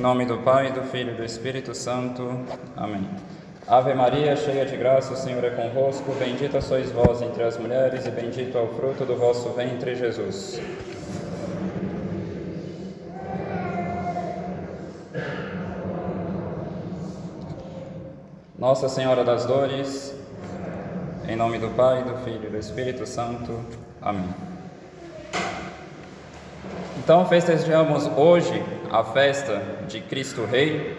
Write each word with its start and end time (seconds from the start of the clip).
Em 0.00 0.02
nome 0.02 0.24
do 0.24 0.38
Pai, 0.38 0.72
do 0.72 0.80
Filho 0.84 1.12
e 1.12 1.14
do 1.14 1.22
Espírito 1.22 1.74
Santo. 1.74 2.26
Amém. 2.74 3.06
Ave 3.68 3.92
Maria, 3.92 4.34
cheia 4.34 4.64
de 4.64 4.74
graça, 4.74 5.12
o 5.12 5.16
Senhor 5.16 5.44
é 5.44 5.50
convosco. 5.50 6.10
Bendita 6.12 6.58
sois 6.62 6.90
vós 6.90 7.20
entre 7.20 7.42
as 7.42 7.58
mulheres, 7.58 8.06
e 8.06 8.10
bendito 8.10 8.56
é 8.56 8.62
o 8.62 8.68
fruto 8.68 9.04
do 9.04 9.14
vosso 9.14 9.50
ventre, 9.50 9.94
Jesus. 9.94 10.58
Nossa 18.58 18.88
Senhora 18.88 19.22
das 19.22 19.44
Dores, 19.44 20.18
em 21.28 21.36
nome 21.36 21.58
do 21.58 21.68
Pai, 21.76 22.02
do 22.04 22.16
Filho 22.24 22.46
e 22.46 22.50
do 22.50 22.56
Espírito 22.56 23.04
Santo. 23.04 23.54
Amém. 24.00 24.30
Então, 26.96 27.26
festejamos 27.26 28.06
hoje 28.16 28.64
a 28.90 29.04
festa 29.04 29.62
de 29.86 30.00
Cristo 30.00 30.44
Rei 30.44 30.98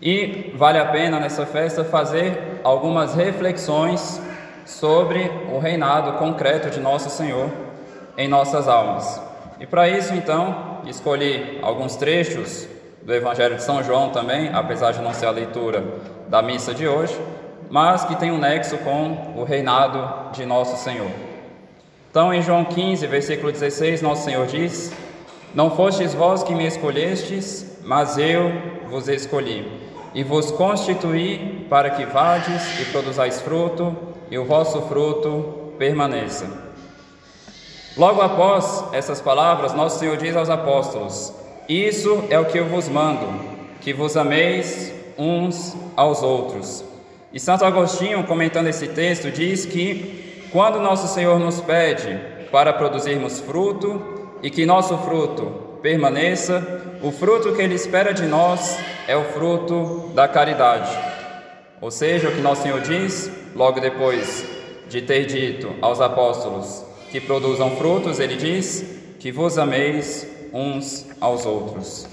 e 0.00 0.52
vale 0.56 0.78
a 0.78 0.86
pena 0.86 1.20
nessa 1.20 1.44
festa 1.46 1.84
fazer 1.84 2.60
algumas 2.64 3.14
reflexões 3.14 4.20
sobre 4.64 5.30
o 5.52 5.58
reinado 5.58 6.14
concreto 6.14 6.70
de 6.70 6.80
Nosso 6.80 7.10
Senhor 7.10 7.50
em 8.16 8.28
nossas 8.28 8.68
almas. 8.68 9.20
E 9.60 9.66
para 9.66 9.88
isso, 9.88 10.14
então, 10.14 10.80
escolhi 10.86 11.58
alguns 11.62 11.96
trechos 11.96 12.66
do 13.02 13.14
Evangelho 13.14 13.56
de 13.56 13.62
São 13.62 13.82
João 13.82 14.10
também, 14.10 14.50
apesar 14.52 14.92
de 14.92 15.00
não 15.00 15.12
ser 15.12 15.26
a 15.26 15.30
leitura 15.30 15.84
da 16.28 16.40
missa 16.40 16.72
de 16.72 16.88
hoje, 16.88 17.18
mas 17.68 18.04
que 18.04 18.16
tem 18.16 18.30
um 18.30 18.38
nexo 18.38 18.78
com 18.78 19.34
o 19.36 19.44
reinado 19.44 20.32
de 20.32 20.44
Nosso 20.46 20.82
Senhor. 20.82 21.10
Então, 22.10 22.32
em 22.32 22.40
João 22.40 22.64
15, 22.64 23.06
versículo 23.06 23.52
16, 23.52 24.00
Nosso 24.00 24.24
Senhor 24.24 24.46
diz: 24.46 24.92
Não 25.54 25.70
fostes 25.70 26.12
vós 26.12 26.42
que 26.42 26.52
me 26.52 26.66
escolhestes, 26.66 27.78
mas 27.84 28.18
eu 28.18 28.50
vos 28.90 29.06
escolhi, 29.08 29.70
e 30.12 30.24
vos 30.24 30.50
constituí 30.50 31.64
para 31.70 31.90
que 31.90 32.04
vades 32.04 32.80
e 32.80 32.84
produzais 32.86 33.40
fruto, 33.40 33.96
e 34.28 34.36
o 34.36 34.44
vosso 34.44 34.82
fruto 34.82 35.72
permaneça. 35.78 36.46
Logo 37.96 38.20
após 38.20 38.84
essas 38.92 39.20
palavras, 39.20 39.72
Nosso 39.72 40.00
Senhor 40.00 40.16
diz 40.16 40.34
aos 40.34 40.50
apóstolos: 40.50 41.32
Isso 41.68 42.24
é 42.28 42.38
o 42.38 42.46
que 42.46 42.58
eu 42.58 42.66
vos 42.66 42.88
mando, 42.88 43.28
que 43.80 43.92
vos 43.92 44.16
ameis 44.16 44.92
uns 45.16 45.76
aos 45.96 46.20
outros. 46.24 46.84
E 47.32 47.38
Santo 47.38 47.64
Agostinho, 47.64 48.24
comentando 48.24 48.66
esse 48.66 48.88
texto, 48.88 49.30
diz 49.30 49.64
que 49.64 50.48
quando 50.50 50.80
nosso 50.80 51.06
Senhor 51.06 51.38
nos 51.38 51.60
pede 51.60 52.18
para 52.50 52.72
produzirmos 52.72 53.40
fruto 53.40 54.13
e 54.44 54.50
que 54.50 54.66
nosso 54.66 54.98
fruto 54.98 55.78
permaneça, 55.80 56.98
o 57.02 57.10
fruto 57.10 57.54
que 57.54 57.62
Ele 57.62 57.74
espera 57.74 58.12
de 58.12 58.26
nós 58.26 58.78
é 59.08 59.16
o 59.16 59.24
fruto 59.24 60.10
da 60.14 60.28
caridade. 60.28 60.90
Ou 61.80 61.90
seja, 61.90 62.28
o 62.28 62.32
que 62.32 62.42
nosso 62.42 62.60
Senhor 62.60 62.82
diz, 62.82 63.30
logo 63.56 63.80
depois 63.80 64.44
de 64.86 65.00
ter 65.00 65.24
dito 65.24 65.74
aos 65.80 65.98
apóstolos 65.98 66.84
que 67.10 67.22
produzam 67.22 67.74
frutos, 67.76 68.20
Ele 68.20 68.36
diz 68.36 68.84
que 69.18 69.32
vos 69.32 69.56
ameis 69.56 70.28
uns 70.52 71.06
aos 71.22 71.46
outros. 71.46 72.06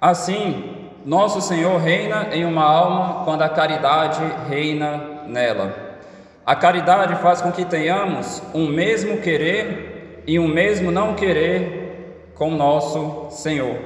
Assim, 0.00 0.90
nosso 1.04 1.40
Senhor 1.40 1.78
reina 1.78 2.30
em 2.32 2.44
uma 2.44 2.64
alma 2.64 3.24
quando 3.24 3.42
a 3.42 3.48
caridade 3.48 4.20
reina 4.48 5.22
nela. 5.28 5.89
A 6.44 6.56
caridade 6.56 7.14
faz 7.16 7.40
com 7.40 7.52
que 7.52 7.64
tenhamos 7.64 8.42
um 8.54 8.66
mesmo 8.66 9.18
querer 9.18 10.22
e 10.26 10.38
um 10.38 10.48
mesmo 10.48 10.90
não 10.90 11.14
querer 11.14 12.30
com 12.34 12.50
nosso 12.50 13.28
Senhor. 13.30 13.76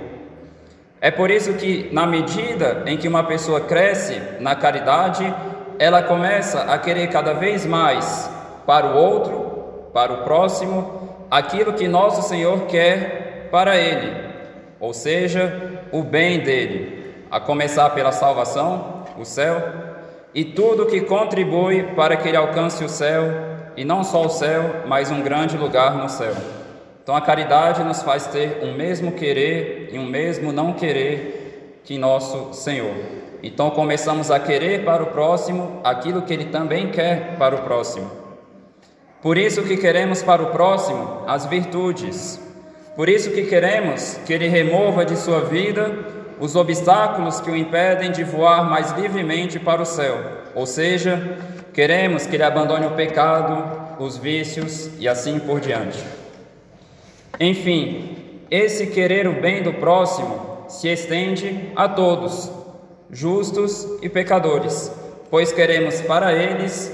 É 1.00 1.10
por 1.10 1.30
isso 1.30 1.54
que, 1.54 1.88
na 1.92 2.06
medida 2.06 2.84
em 2.86 2.96
que 2.96 3.08
uma 3.08 3.24
pessoa 3.24 3.60
cresce 3.60 4.20
na 4.40 4.54
caridade, 4.54 5.34
ela 5.78 6.02
começa 6.02 6.62
a 6.62 6.78
querer 6.78 7.08
cada 7.08 7.34
vez 7.34 7.66
mais 7.66 8.30
para 8.64 8.86
o 8.86 8.96
outro, 8.96 9.90
para 9.92 10.12
o 10.12 10.24
próximo, 10.24 11.16
aquilo 11.30 11.72
que 11.72 11.88
nosso 11.88 12.22
Senhor 12.22 12.66
quer 12.66 13.48
para 13.50 13.76
ele, 13.76 14.12
ou 14.80 14.94
seja, 14.94 15.80
o 15.92 16.02
bem 16.02 16.40
dele, 16.40 17.14
a 17.30 17.38
começar 17.38 17.90
pela 17.90 18.12
salvação, 18.12 19.04
o 19.18 19.24
céu, 19.24 19.62
e 20.34 20.44
tudo 20.44 20.86
que 20.86 21.00
contribui 21.02 21.82
para 21.94 22.16
que 22.16 22.28
ele 22.28 22.36
alcance 22.36 22.82
o 22.84 22.88
céu, 22.88 23.24
e 23.76 23.84
não 23.84 24.02
só 24.02 24.24
o 24.26 24.28
céu, 24.28 24.82
mas 24.86 25.10
um 25.10 25.22
grande 25.22 25.56
lugar 25.56 25.96
no 25.96 26.08
céu. 26.08 26.34
Então 27.02 27.14
a 27.14 27.20
caridade 27.20 27.84
nos 27.84 28.02
faz 28.02 28.26
ter 28.26 28.60
um 28.62 28.74
mesmo 28.74 29.12
querer 29.12 29.90
e 29.92 29.98
um 29.98 30.06
mesmo 30.06 30.52
não 30.52 30.72
querer 30.72 31.80
que 31.84 31.98
nosso 31.98 32.52
Senhor. 32.54 32.94
Então 33.42 33.70
começamos 33.70 34.30
a 34.30 34.40
querer 34.40 34.84
para 34.84 35.02
o 35.02 35.06
próximo 35.06 35.80
aquilo 35.84 36.22
que 36.22 36.32
ele 36.32 36.46
também 36.46 36.90
quer 36.90 37.36
para 37.36 37.54
o 37.54 37.62
próximo. 37.62 38.10
Por 39.20 39.38
isso 39.38 39.62
que 39.62 39.76
queremos 39.76 40.22
para 40.22 40.42
o 40.42 40.46
próximo 40.46 41.22
as 41.26 41.46
virtudes, 41.46 42.40
por 42.96 43.08
isso 43.08 43.30
que 43.30 43.42
queremos 43.44 44.18
que 44.24 44.32
Ele 44.32 44.46
remova 44.46 45.04
de 45.04 45.16
sua 45.16 45.40
vida 45.40 45.92
os 46.40 46.56
obstáculos 46.56 47.40
que 47.40 47.50
o 47.50 47.56
impedem 47.56 48.10
de 48.10 48.24
voar 48.24 48.68
mais 48.68 48.92
livremente 48.92 49.58
para 49.58 49.82
o 49.82 49.86
céu. 49.86 50.18
Ou 50.54 50.66
seja, 50.66 51.38
queremos 51.72 52.26
que 52.26 52.36
Ele 52.36 52.42
abandone 52.42 52.86
o 52.86 52.92
pecado, 52.92 54.02
os 54.02 54.16
vícios 54.16 54.90
e 54.98 55.08
assim 55.08 55.38
por 55.38 55.60
diante. 55.60 56.02
Enfim, 57.38 58.16
esse 58.50 58.88
querer 58.88 59.26
o 59.26 59.40
bem 59.40 59.62
do 59.62 59.72
próximo 59.74 60.64
se 60.68 60.88
estende 60.88 61.72
a 61.74 61.88
todos, 61.88 62.50
justos 63.10 63.86
e 64.02 64.08
pecadores, 64.08 64.90
pois 65.30 65.52
queremos 65.52 66.00
para 66.02 66.32
eles 66.32 66.92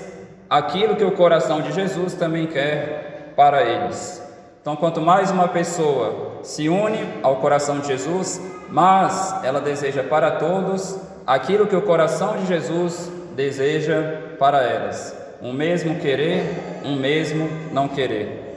aquilo 0.48 0.96
que 0.96 1.04
o 1.04 1.12
coração 1.12 1.60
de 1.60 1.72
Jesus 1.72 2.14
também 2.14 2.46
quer 2.46 3.32
para 3.36 3.62
eles. 3.62 4.22
Então, 4.60 4.76
quanto 4.76 5.00
mais 5.00 5.30
uma 5.30 5.48
pessoa 5.48 6.40
se 6.42 6.68
une 6.68 6.98
ao 7.22 7.36
coração 7.36 7.78
de 7.78 7.88
Jesus, 7.88 8.40
mais 8.70 9.34
ela 9.42 9.60
deseja 9.60 10.02
para 10.02 10.32
todos 10.32 10.98
aquilo 11.26 11.66
que 11.66 11.76
o 11.76 11.82
coração 11.82 12.36
de 12.36 12.46
Jesus 12.46 13.10
deseja 13.34 14.20
para 14.38 14.62
elas. 14.62 15.16
Um 15.42 15.52
mesmo 15.52 15.98
querer, 16.00 16.44
um 16.84 16.96
mesmo 16.96 17.48
não 17.72 17.88
querer. 17.88 18.56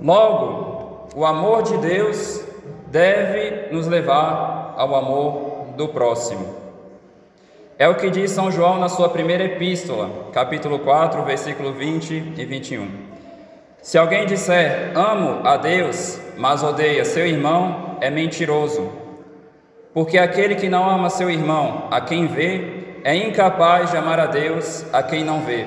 Logo, 0.00 1.08
o 1.14 1.24
amor 1.24 1.62
de 1.62 1.76
Deus 1.78 2.44
deve 2.88 3.72
nos 3.72 3.86
levar 3.86 4.74
ao 4.76 4.94
amor 4.94 5.66
do 5.76 5.88
próximo. 5.88 6.62
É 7.78 7.88
o 7.88 7.94
que 7.94 8.10
diz 8.10 8.30
São 8.30 8.50
João 8.50 8.78
na 8.78 8.88
sua 8.88 9.08
primeira 9.08 9.44
epístola, 9.44 10.10
capítulo 10.32 10.78
4, 10.80 11.22
versículo 11.24 11.72
20 11.72 12.34
e 12.36 12.44
21. 12.44 12.88
Se 13.80 13.98
alguém 13.98 14.26
disser 14.26 14.92
amo 14.94 15.46
a 15.46 15.56
Deus, 15.56 16.20
mas 16.36 16.62
odeia 16.62 17.04
seu 17.04 17.26
irmão, 17.26 17.91
é 18.02 18.10
mentiroso. 18.10 18.90
Porque 19.94 20.18
aquele 20.18 20.56
que 20.56 20.68
não 20.68 20.90
ama 20.90 21.08
seu 21.08 21.30
irmão, 21.30 21.86
a 21.88 22.00
quem 22.00 22.26
vê, 22.26 22.98
é 23.04 23.14
incapaz 23.14 23.92
de 23.92 23.96
amar 23.96 24.18
a 24.18 24.26
Deus, 24.26 24.84
a 24.92 25.02
quem 25.04 25.22
não 25.22 25.42
vê. 25.42 25.66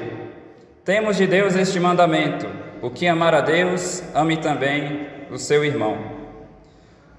Temos 0.84 1.16
de 1.16 1.26
Deus 1.26 1.56
este 1.56 1.80
mandamento: 1.80 2.46
o 2.82 2.90
que 2.90 3.08
amar 3.08 3.34
a 3.34 3.40
Deus, 3.40 4.04
ame 4.14 4.36
também 4.36 5.08
o 5.32 5.38
seu 5.38 5.64
irmão. 5.64 5.98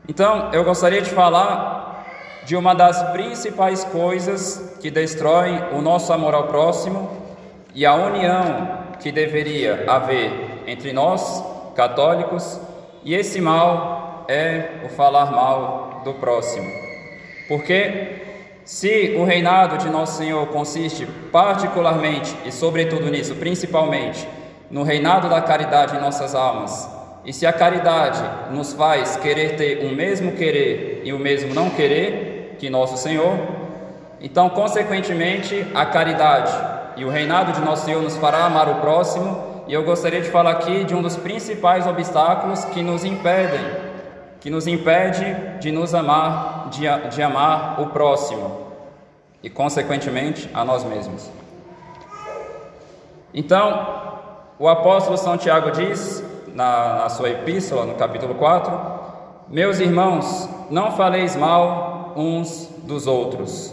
Então, 0.06 0.50
eu 0.53 0.62
gostaria 0.62 1.00
de 1.00 1.10
falar 1.10 2.04
de 2.44 2.54
uma 2.54 2.75
das 2.75 3.03
principais 3.10 3.84
coisas 3.84 4.77
que 4.81 4.91
destroem 4.91 5.60
o 5.72 5.81
nosso 5.81 6.12
amor 6.12 6.34
ao 6.34 6.47
próximo 6.47 7.10
e 7.75 7.87
a 7.87 7.94
união 7.94 8.84
que 9.00 9.10
deveria 9.10 9.84
haver 9.88 10.31
entre 10.66 10.93
nós, 10.93 11.42
católicos, 11.74 12.60
e 13.03 13.15
esse 13.15 13.41
mal 13.41 14.06
é 14.28 14.81
o 14.84 14.89
falar 14.89 15.31
mal 15.33 16.03
do 16.05 16.15
próximo. 16.15 16.71
Porque 17.49 18.23
se 18.65 19.15
o 19.19 19.25
reinado 19.25 19.78
de 19.78 19.89
nosso 19.89 20.19
Senhor 20.19 20.47
consiste 20.49 21.07
particularmente 21.31 22.37
e 22.45 22.51
sobretudo 22.51 23.09
nisso, 23.11 23.34
principalmente, 23.37 24.27
no 24.71 24.83
reinado 24.83 25.28
da 25.28 25.41
caridade 25.41 25.97
em 25.97 26.01
nossas 26.01 26.34
almas, 26.34 26.91
e 27.25 27.33
se 27.33 27.47
a 27.47 27.53
caridade 27.53 28.23
nos 28.53 28.73
faz 28.73 29.17
querer 29.17 29.57
ter 29.57 29.84
o 29.84 29.95
mesmo 29.95 30.33
querer 30.33 31.03
e 31.05 31.13
o 31.13 31.19
mesmo 31.19 31.55
não 31.55 31.71
querer 31.71 32.57
que 32.59 32.71
nosso 32.71 32.97
Senhor, 32.97 33.37
então, 34.21 34.49
consequentemente, 34.49 35.67
a 35.75 35.84
caridade 35.87 36.53
e 36.97 37.05
o 37.05 37.09
reinado 37.09 37.53
de 37.53 37.61
nosso 37.61 37.84
Senhor 37.84 38.03
nos 38.03 38.17
fará 38.17 38.45
amar 38.45 38.69
o 38.69 38.77
próximo 38.77 39.65
e 39.69 39.75
eu 39.75 39.83
gostaria 39.83 40.21
de 40.21 40.31
falar 40.31 40.53
aqui 40.53 40.84
de 40.84 40.95
um 40.95 41.03
dos 41.03 41.17
principais 41.17 41.87
obstáculos 41.87 42.65
que 42.67 42.83
nos 42.83 43.05
impedem, 43.05 43.61
que 44.41 44.50
nos 44.50 44.66
impede 44.66 45.59
de 45.60 45.72
nos 45.72 45.94
amar, 45.94 46.68
de, 46.71 46.83
de 47.10 47.22
amar 47.22 47.80
o 47.80 47.86
próximo 47.86 48.66
e, 49.42 49.50
consequentemente, 49.50 50.48
a 50.53 50.65
nós 50.65 50.84
mesmos. 50.84 51.30
Então, 53.33 54.34
o 54.59 54.68
apóstolo 54.68 55.16
São 55.16 55.36
Tiago 55.36 55.71
diz, 55.71 56.24
na, 56.54 56.94
na 57.00 57.09
sua 57.09 57.30
epístola, 57.30 57.84
no 57.84 57.94
capítulo 57.94 58.34
4, 58.34 58.97
Meus 59.48 59.78
irmãos, 59.78 60.48
não 60.68 60.97
faleis 60.97 61.36
mal 61.36 62.15
uns 62.16 62.68
dos 62.83 63.06
outros. 63.06 63.72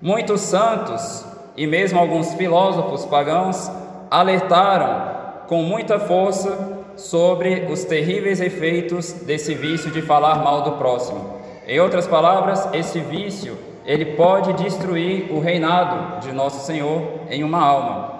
Muitos 0.00 0.42
santos 0.42 1.24
e 1.56 1.66
mesmo 1.66 1.98
alguns 1.98 2.34
filósofos 2.34 3.06
pagãos 3.06 3.70
alertaram 4.10 5.14
com 5.46 5.62
muita 5.62 5.98
força 5.98 6.73
sobre 6.96 7.66
os 7.70 7.84
terríveis 7.84 8.40
efeitos 8.40 9.12
desse 9.12 9.54
vício 9.54 9.90
de 9.90 10.02
falar 10.02 10.36
mal 10.36 10.62
do 10.62 10.72
próximo. 10.72 11.38
Em 11.66 11.80
outras 11.80 12.06
palavras, 12.06 12.68
esse 12.72 13.00
vício, 13.00 13.58
ele 13.86 14.16
pode 14.16 14.52
destruir 14.54 15.32
o 15.32 15.40
reinado 15.40 16.20
de 16.20 16.32
nosso 16.32 16.64
Senhor 16.66 17.20
em 17.30 17.42
uma 17.42 17.60
alma. 17.60 18.14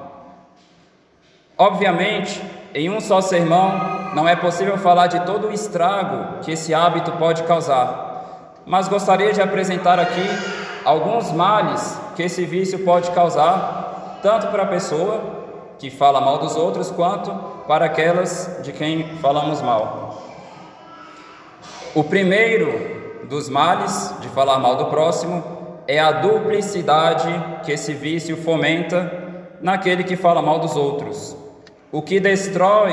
Obviamente, 1.56 2.43
em 2.75 2.91
um 2.91 3.00
só 3.00 3.21
sermão, 3.21 4.12
não 4.15 4.29
é 4.29 4.35
possível 4.35 4.76
falar 4.79 5.06
de 5.06 5.21
todo 5.25 5.49
o 5.49 5.53
estrago 5.53 6.41
que 6.43 6.53
esse 6.53 6.75
hábito 6.75 7.12
pode 7.12 7.43
causar, 7.44 8.55
mas 8.67 8.88
gostaria 8.88 9.32
de 9.32 9.41
apresentar 9.41 9.99
aqui 9.99 10.26
alguns 10.85 11.31
males 11.31 11.99
que 12.17 12.23
esse 12.23 12.44
vício 12.44 12.81
pode 12.81 13.11
causar, 13.11 14.21
tanto 14.23 14.49
para 14.49 14.65
a 14.65 14.67
pessoa 14.67 15.33
que 15.79 15.91
fala 15.91 16.21
mal 16.21 16.38
dos 16.38 16.56
outros, 16.56 16.91
quanto 16.91 17.31
para 17.67 17.87
aquelas 17.87 18.61
de 18.62 18.73
quem 18.73 19.17
falamos 19.19 19.61
mal. 19.61 20.23
O 21.94 22.03
primeiro 22.03 23.25
dos 23.29 23.49
males 23.49 24.15
de 24.21 24.29
falar 24.29 24.59
mal 24.59 24.76
do 24.76 24.87
próximo 24.87 25.43
é 25.87 25.99
a 25.99 26.11
duplicidade 26.11 27.29
que 27.65 27.73
esse 27.73 27.93
vício 27.93 28.37
fomenta 28.37 29.23
naquele 29.61 30.05
que 30.05 30.17
fala 30.17 30.43
mal 30.43 30.59
dos 30.59 30.76
outros, 30.76 31.37
o 31.91 32.03
que 32.03 32.21
destrói 32.21 32.93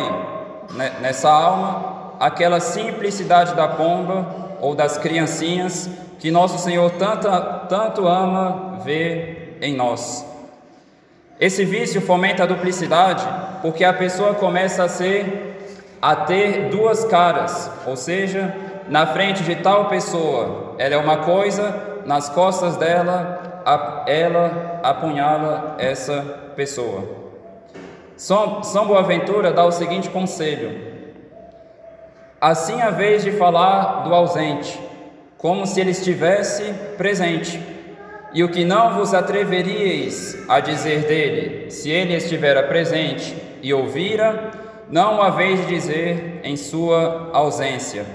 nessa 1.01 1.29
alma 1.29 2.13
aquela 2.19 2.59
simplicidade 2.59 3.55
da 3.55 3.67
pomba 3.67 4.55
ou 4.61 4.75
das 4.75 4.97
criancinhas 4.97 5.89
que 6.19 6.29
nosso 6.29 6.59
Senhor 6.59 6.91
tanto, 6.91 7.27
tanto 7.67 8.07
ama 8.07 8.79
ver 8.83 9.57
em 9.59 9.75
nós. 9.75 10.30
Esse 11.41 11.65
vício 11.65 11.99
fomenta 11.99 12.43
a 12.43 12.45
duplicidade 12.45 13.27
porque 13.63 13.83
a 13.83 13.91
pessoa 13.91 14.35
começa 14.35 14.83
a 14.83 14.87
ser 14.87 15.57
a 15.99 16.15
ter 16.15 16.69
duas 16.69 17.03
caras, 17.05 17.71
ou 17.87 17.95
seja, 17.95 18.55
na 18.87 19.07
frente 19.07 19.41
de 19.41 19.55
tal 19.55 19.85
pessoa 19.85 20.75
ela 20.77 20.93
é 20.93 20.97
uma 20.97 21.17
coisa, 21.17 22.03
nas 22.05 22.29
costas 22.29 22.77
dela 22.77 23.63
ela 24.05 24.79
apunhala 24.83 25.77
essa 25.79 26.21
pessoa. 26.55 27.05
São, 28.15 28.61
São 28.61 28.85
Boaventura 28.85 29.51
dá 29.51 29.65
o 29.65 29.71
seguinte 29.71 30.11
conselho: 30.11 30.79
assim 32.39 32.81
a 32.81 32.91
vez 32.91 33.23
de 33.23 33.31
falar 33.31 34.03
do 34.03 34.13
ausente, 34.13 34.79
como 35.39 35.65
se 35.65 35.81
ele 35.81 35.89
estivesse 35.89 36.71
presente. 36.97 37.80
E 38.33 38.43
o 38.43 38.49
que 38.49 38.63
não 38.63 38.95
vos 38.95 39.13
atreveríeis 39.13 40.37
a 40.47 40.59
dizer 40.59 41.01
dele, 41.05 41.69
se 41.69 41.89
ele 41.89 42.15
estivera 42.15 42.63
presente 42.63 43.35
e 43.61 43.73
ouvira, 43.73 44.51
não 44.89 45.17
o 45.17 45.21
haveis 45.21 45.59
de 45.61 45.67
dizer 45.67 46.39
em 46.43 46.55
sua 46.55 47.29
ausência. 47.33 48.05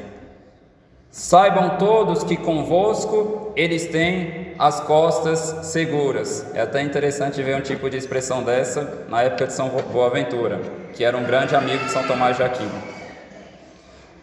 Saibam 1.10 1.78
todos 1.78 2.24
que 2.24 2.36
convosco 2.36 3.52
eles 3.56 3.86
têm 3.86 4.54
as 4.58 4.80
costas 4.80 5.38
seguras. 5.66 6.46
É 6.54 6.60
até 6.60 6.82
interessante 6.82 7.42
ver 7.42 7.56
um 7.56 7.62
tipo 7.62 7.88
de 7.88 7.96
expressão 7.96 8.42
dessa 8.42 9.06
na 9.08 9.22
época 9.22 9.46
de 9.46 9.52
São 9.52 9.68
Boaventura, 9.68 10.60
que 10.92 11.04
era 11.04 11.16
um 11.16 11.24
grande 11.24 11.54
amigo 11.54 11.84
de 11.84 11.90
São 11.90 12.02
Tomás 12.06 12.36
de 12.36 12.42
Aquino. 12.42 12.82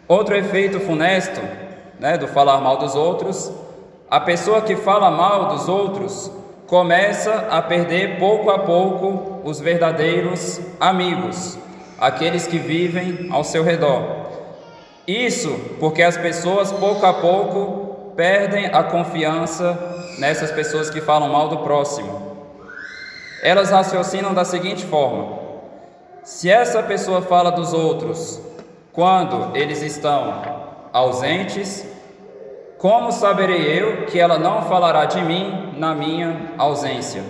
Outro 0.06 0.36
efeito 0.36 0.78
funesto 0.80 1.40
né, 1.98 2.18
do 2.18 2.28
falar 2.28 2.60
mal 2.60 2.76
dos 2.76 2.94
outros, 2.94 3.50
a 4.14 4.20
pessoa 4.20 4.62
que 4.62 4.76
fala 4.76 5.10
mal 5.10 5.48
dos 5.48 5.68
outros 5.68 6.30
começa 6.68 7.48
a 7.50 7.60
perder 7.60 8.16
pouco 8.20 8.48
a 8.48 8.60
pouco 8.60 9.40
os 9.42 9.58
verdadeiros 9.58 10.60
amigos, 10.78 11.58
aqueles 11.98 12.46
que 12.46 12.56
vivem 12.56 13.28
ao 13.32 13.42
seu 13.42 13.64
redor. 13.64 14.04
Isso 15.04 15.50
porque 15.80 16.00
as 16.00 16.16
pessoas 16.16 16.70
pouco 16.70 17.04
a 17.04 17.12
pouco 17.14 18.12
perdem 18.14 18.66
a 18.66 18.84
confiança 18.84 19.76
nessas 20.20 20.52
pessoas 20.52 20.88
que 20.88 21.00
falam 21.00 21.30
mal 21.30 21.48
do 21.48 21.58
próximo. 21.58 22.36
Elas 23.42 23.70
raciocinam 23.70 24.32
da 24.32 24.44
seguinte 24.44 24.86
forma: 24.86 25.40
se 26.22 26.48
essa 26.48 26.84
pessoa 26.84 27.20
fala 27.20 27.50
dos 27.50 27.72
outros 27.72 28.40
quando 28.92 29.56
eles 29.56 29.82
estão 29.82 30.40
ausentes, 30.92 31.93
como 32.84 33.10
saberei 33.12 33.80
eu 33.80 34.04
que 34.04 34.20
ela 34.20 34.38
não 34.38 34.60
falará 34.60 35.06
de 35.06 35.22
mim 35.22 35.72
na 35.78 35.94
minha 35.94 36.52
ausência? 36.58 37.24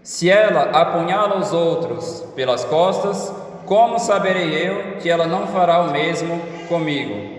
Se 0.00 0.30
ela 0.30 0.70
apunhala 0.70 1.40
os 1.40 1.52
outros 1.52 2.24
pelas 2.36 2.64
costas, 2.64 3.34
como 3.66 3.98
saberei 3.98 4.54
eu 4.54 4.98
que 5.00 5.10
ela 5.10 5.26
não 5.26 5.48
fará 5.48 5.80
o 5.80 5.90
mesmo 5.90 6.40
comigo? 6.68 7.34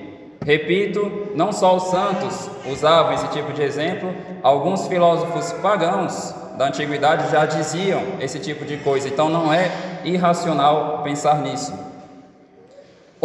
Repito, 0.45 1.29
não 1.33 1.53
só 1.53 1.77
os 1.77 1.83
santos 1.83 2.49
usavam 2.69 3.13
esse 3.13 3.29
tipo 3.29 3.53
de 3.53 3.61
exemplo, 3.61 4.13
alguns 4.43 4.85
filósofos 4.85 5.53
pagãos 5.61 6.35
da 6.57 6.67
antiguidade 6.67 7.31
já 7.31 7.45
diziam 7.45 8.03
esse 8.19 8.39
tipo 8.39 8.65
de 8.65 8.75
coisa, 8.75 9.07
então 9.07 9.29
não 9.29 9.53
é 9.53 9.71
irracional 10.03 10.99
pensar 11.01 11.37
nisso. 11.37 11.94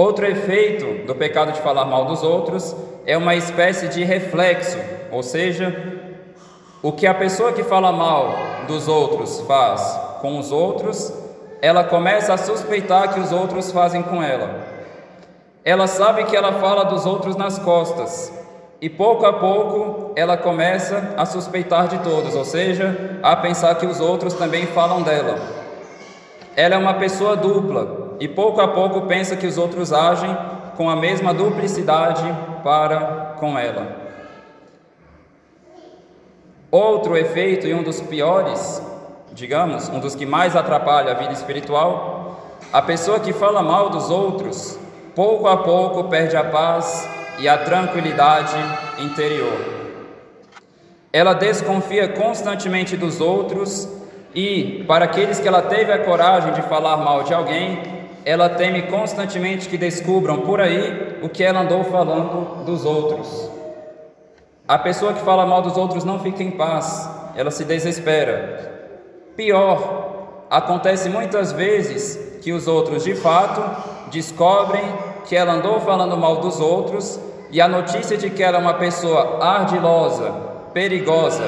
Outro 0.00 0.25
efeito 0.25 1.06
do 1.06 1.14
pecado 1.14 1.52
de 1.52 1.61
falar 1.61 1.85
mal 1.85 2.06
dos 2.06 2.23
outros 2.23 2.75
é 3.05 3.19
uma 3.19 3.35
espécie 3.35 3.87
de 3.87 4.02
reflexo, 4.02 4.79
ou 5.12 5.23
seja, 5.23 5.76
o 6.82 6.91
que 6.91 7.06
a 7.06 7.12
pessoa 7.12 7.52
que 7.52 7.62
fala 7.62 7.93
mal 7.93 8.35
dos 8.67 8.88
outros 8.88 9.43
faz 9.43 10.00
com 10.23 10.38
os 10.38 10.50
outros, 10.50 11.12
ela 11.61 11.85
começa 11.85 12.32
a 12.32 12.38
suspeitar 12.38 13.12
que 13.12 13.20
os 13.20 13.31
outros 13.31 13.70
fazem 13.73 14.02
com 14.02 14.23
ela. 14.23 14.64
Ela 15.62 15.87
sabe 15.87 16.25
que 16.25 16.35
ela 16.35 16.55
fala 16.55 16.87
dos 16.87 17.05
outros 17.05 17.37
nas 17.37 17.58
costas, 17.58 18.32
e 18.81 18.88
pouco 18.88 19.26
a 19.26 19.35
pouco 19.35 20.14
ela 20.17 20.38
começa 20.38 21.12
a 21.14 21.26
suspeitar 21.26 21.88
de 21.88 21.99
todos, 21.99 22.35
ou 22.35 22.47
seja, 22.47 23.19
a 23.23 23.37
pensar 23.37 23.75
que 23.75 23.85
os 23.85 24.00
outros 24.00 24.32
também 24.32 24.64
falam 24.64 25.02
dela. 25.02 25.38
Ela 26.56 26.76
é 26.76 26.79
uma 26.79 26.94
pessoa 26.94 27.37
dupla, 27.37 28.00
e 28.20 28.28
pouco 28.28 28.61
a 28.61 28.69
pouco 28.69 29.00
pensa 29.02 29.34
que 29.34 29.46
os 29.46 29.56
outros 29.56 29.94
agem 29.94 30.37
com 30.76 30.90
a 30.90 30.94
mesma 30.94 31.33
duplicidade 31.33 32.23
para 32.62 33.35
com 33.40 33.59
ela. 33.59 33.97
Outro 36.71 37.16
efeito 37.16 37.66
e 37.66 37.75
um 37.75 37.83
dos 37.83 38.00
piores, 38.00 38.80
digamos, 39.33 39.88
um 39.88 39.99
dos 39.99 40.14
que 40.14 40.26
mais 40.26 40.54
atrapalha 40.54 41.12
a 41.12 41.14
vida 41.14 41.33
espiritual, 41.33 42.49
a 42.71 42.83
pessoa 42.83 43.18
que 43.18 43.33
fala 43.33 43.62
mal 43.62 43.88
dos 43.88 44.11
outros, 44.11 44.78
pouco 45.16 45.49
a 45.49 45.56
pouco 45.56 46.04
perde 46.04 46.37
a 46.37 46.44
paz 46.44 47.09
e 47.38 47.49
a 47.49 47.59
tranquilidade 47.59 48.54
interior. 48.99 49.80
Ela 51.12 51.33
desconfia 51.33 52.06
constantemente 52.06 52.97
dos 52.97 53.21
outros 53.21 53.88
e, 54.35 54.85
para 54.87 55.06
aqueles 55.06 55.40
que 55.40 55.49
ela 55.49 55.62
teve 55.62 55.90
a 55.90 56.04
coragem 56.04 56.52
de 56.52 56.62
falar 56.62 56.99
mal 56.99 57.25
de 57.25 57.35
alguém, 57.35 58.00
ela 58.24 58.48
teme 58.48 58.82
constantemente 58.82 59.68
que 59.68 59.78
descubram 59.78 60.42
por 60.42 60.60
aí 60.60 61.18
o 61.22 61.28
que 61.28 61.42
ela 61.42 61.60
andou 61.60 61.84
falando 61.84 62.64
dos 62.64 62.84
outros. 62.84 63.50
A 64.68 64.78
pessoa 64.78 65.12
que 65.12 65.20
fala 65.20 65.46
mal 65.46 65.62
dos 65.62 65.76
outros 65.76 66.04
não 66.04 66.20
fica 66.20 66.42
em 66.42 66.50
paz, 66.50 67.08
ela 67.34 67.50
se 67.50 67.64
desespera. 67.64 68.70
Pior, 69.36 70.44
acontece 70.50 71.08
muitas 71.08 71.52
vezes 71.52 72.38
que 72.42 72.52
os 72.52 72.66
outros 72.66 73.04
de 73.04 73.14
fato 73.14 74.10
descobrem 74.10 74.84
que 75.26 75.36
ela 75.36 75.54
andou 75.54 75.80
falando 75.80 76.16
mal 76.16 76.36
dos 76.36 76.60
outros 76.60 77.18
e 77.50 77.60
a 77.60 77.68
notícia 77.68 78.16
de 78.16 78.30
que 78.30 78.42
ela 78.42 78.58
é 78.58 78.60
uma 78.60 78.74
pessoa 78.74 79.42
ardilosa, 79.42 80.30
perigosa, 80.72 81.44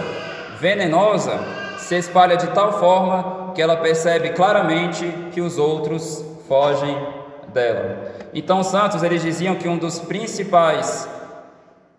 venenosa 0.58 1.38
se 1.78 1.96
espalha 1.96 2.36
de 2.36 2.46
tal 2.48 2.78
forma 2.78 3.52
que 3.54 3.60
ela 3.60 3.76
percebe 3.76 4.30
claramente 4.30 5.04
que 5.32 5.40
os 5.40 5.58
outros 5.58 6.31
fogem 6.48 6.96
dela. 7.52 8.12
Então, 8.34 8.60
os 8.60 8.68
santos 8.68 9.02
eles 9.02 9.22
diziam 9.22 9.54
que 9.54 9.68
um 9.68 9.78
dos 9.78 9.98
principais 9.98 11.08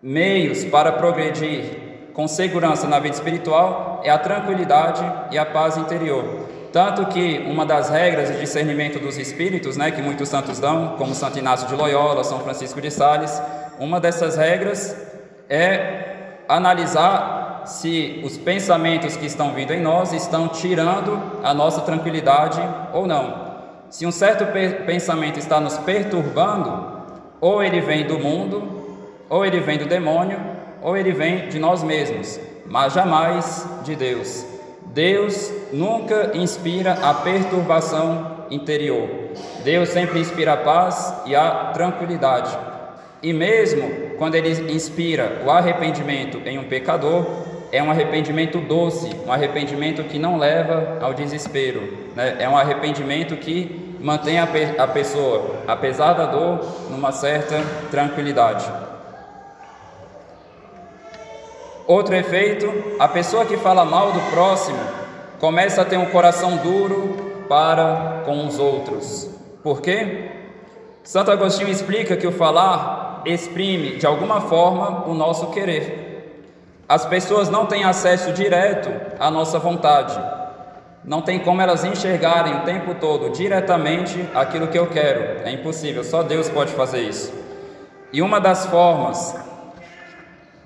meios 0.02 0.64
para 0.64 0.92
progredir 0.92 2.10
com 2.12 2.28
segurança 2.28 2.86
na 2.86 2.98
vida 2.98 3.14
espiritual 3.14 4.00
é 4.04 4.10
a 4.10 4.18
tranquilidade 4.18 5.02
e 5.30 5.38
a 5.38 5.44
paz 5.44 5.76
interior. 5.76 6.24
Tanto 6.72 7.06
que 7.06 7.44
uma 7.46 7.64
das 7.64 7.88
regras 7.88 8.28
de 8.28 8.38
discernimento 8.38 8.98
dos 8.98 9.16
espíritos, 9.16 9.76
né, 9.76 9.90
que 9.90 10.02
muitos 10.02 10.28
santos 10.28 10.58
dão, 10.58 10.96
como 10.98 11.14
Santo 11.14 11.38
Inácio 11.38 11.68
de 11.68 11.74
Loyola, 11.74 12.24
São 12.24 12.40
Francisco 12.40 12.80
de 12.80 12.90
Sales, 12.90 13.40
uma 13.78 14.00
dessas 14.00 14.36
regras 14.36 14.96
é 15.48 16.42
analisar 16.48 17.62
se 17.64 18.20
os 18.24 18.36
pensamentos 18.36 19.16
que 19.16 19.26
estão 19.26 19.52
vindo 19.52 19.72
em 19.72 19.80
nós 19.80 20.12
estão 20.12 20.48
tirando 20.48 21.20
a 21.42 21.54
nossa 21.54 21.80
tranquilidade 21.80 22.60
ou 22.92 23.06
não. 23.06 23.43
Se 23.94 24.04
um 24.04 24.10
certo 24.10 24.44
pensamento 24.84 25.38
está 25.38 25.60
nos 25.60 25.78
perturbando, 25.78 27.00
ou 27.40 27.62
ele 27.62 27.80
vem 27.80 28.04
do 28.04 28.18
mundo, 28.18 28.82
Ou 29.30 29.46
ele 29.46 29.60
vem 29.60 29.78
do 29.78 29.86
demônio, 29.86 30.38
ou 30.82 30.96
ele 30.96 31.12
vem 31.12 31.48
de 31.48 31.58
nós 31.60 31.82
mesmos, 31.82 32.38
mas 32.66 32.92
jamais 32.92 33.66
de 33.84 33.94
Deus. 33.94 34.44
Deus 34.86 35.50
nunca 35.72 36.32
inspira 36.34 36.92
a 36.94 37.14
perturbação 37.14 38.46
interior. 38.50 39.08
Deus 39.62 39.88
sempre 39.90 40.20
inspira 40.20 40.54
a 40.54 40.56
paz 40.56 41.14
e 41.24 41.34
a 41.36 41.70
tranquilidade. 41.72 42.50
E 43.22 43.32
mesmo 43.32 44.16
quando 44.18 44.34
ele 44.34 44.50
inspira 44.72 45.40
o 45.46 45.50
arrependimento 45.50 46.38
em 46.44 46.58
um 46.58 46.64
pecador, 46.64 47.24
é 47.74 47.82
um 47.82 47.90
arrependimento 47.90 48.60
doce, 48.60 49.10
um 49.26 49.32
arrependimento 49.32 50.04
que 50.04 50.16
não 50.16 50.38
leva 50.38 50.98
ao 51.00 51.12
desespero, 51.12 51.82
né? 52.14 52.36
é 52.38 52.48
um 52.48 52.56
arrependimento 52.56 53.36
que 53.36 53.83
mantém 54.04 54.38
a, 54.38 54.46
pe 54.46 54.78
a 54.78 54.86
pessoa, 54.86 55.62
apesar 55.66 56.12
da 56.12 56.26
dor, 56.26 56.60
numa 56.90 57.10
certa 57.10 57.56
tranquilidade. 57.90 58.70
Outro 61.86 62.14
efeito, 62.14 62.70
a 62.98 63.08
pessoa 63.08 63.46
que 63.46 63.56
fala 63.56 63.82
mal 63.82 64.12
do 64.12 64.20
próximo 64.30 64.78
começa 65.40 65.80
a 65.80 65.84
ter 65.86 65.96
um 65.96 66.04
coração 66.04 66.58
duro 66.58 67.46
para 67.48 68.20
com 68.26 68.46
os 68.46 68.58
outros. 68.58 69.30
Por 69.62 69.80
quê? 69.80 70.30
Santo 71.02 71.30
Agostinho 71.30 71.70
explica 71.70 72.14
que 72.14 72.26
o 72.26 72.32
falar 72.32 73.22
exprime 73.24 73.96
de 73.96 74.06
alguma 74.06 74.42
forma 74.42 75.08
o 75.08 75.14
nosso 75.14 75.46
querer. 75.46 76.44
As 76.86 77.06
pessoas 77.06 77.48
não 77.48 77.64
têm 77.64 77.84
acesso 77.84 78.32
direto 78.32 78.90
à 79.18 79.30
nossa 79.30 79.58
vontade. 79.58 80.43
Não 81.04 81.20
tem 81.20 81.38
como 81.38 81.60
elas 81.60 81.84
enxergarem 81.84 82.56
o 82.56 82.60
tempo 82.60 82.94
todo 82.94 83.30
diretamente 83.30 84.26
aquilo 84.34 84.68
que 84.68 84.78
eu 84.78 84.86
quero. 84.86 85.46
É 85.46 85.50
impossível, 85.50 86.02
só 86.02 86.22
Deus 86.22 86.48
pode 86.48 86.72
fazer 86.72 87.02
isso. 87.02 87.32
E 88.10 88.22
uma 88.22 88.40
das 88.40 88.64
formas 88.66 89.36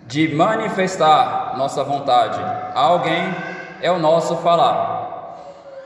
de 0.07 0.35
manifestar 0.35 1.54
nossa 1.57 1.83
vontade 1.83 2.40
a 2.40 2.80
alguém 2.80 3.35
é 3.83 3.90
o 3.90 3.99
nosso 3.99 4.37
falar. 4.37 4.99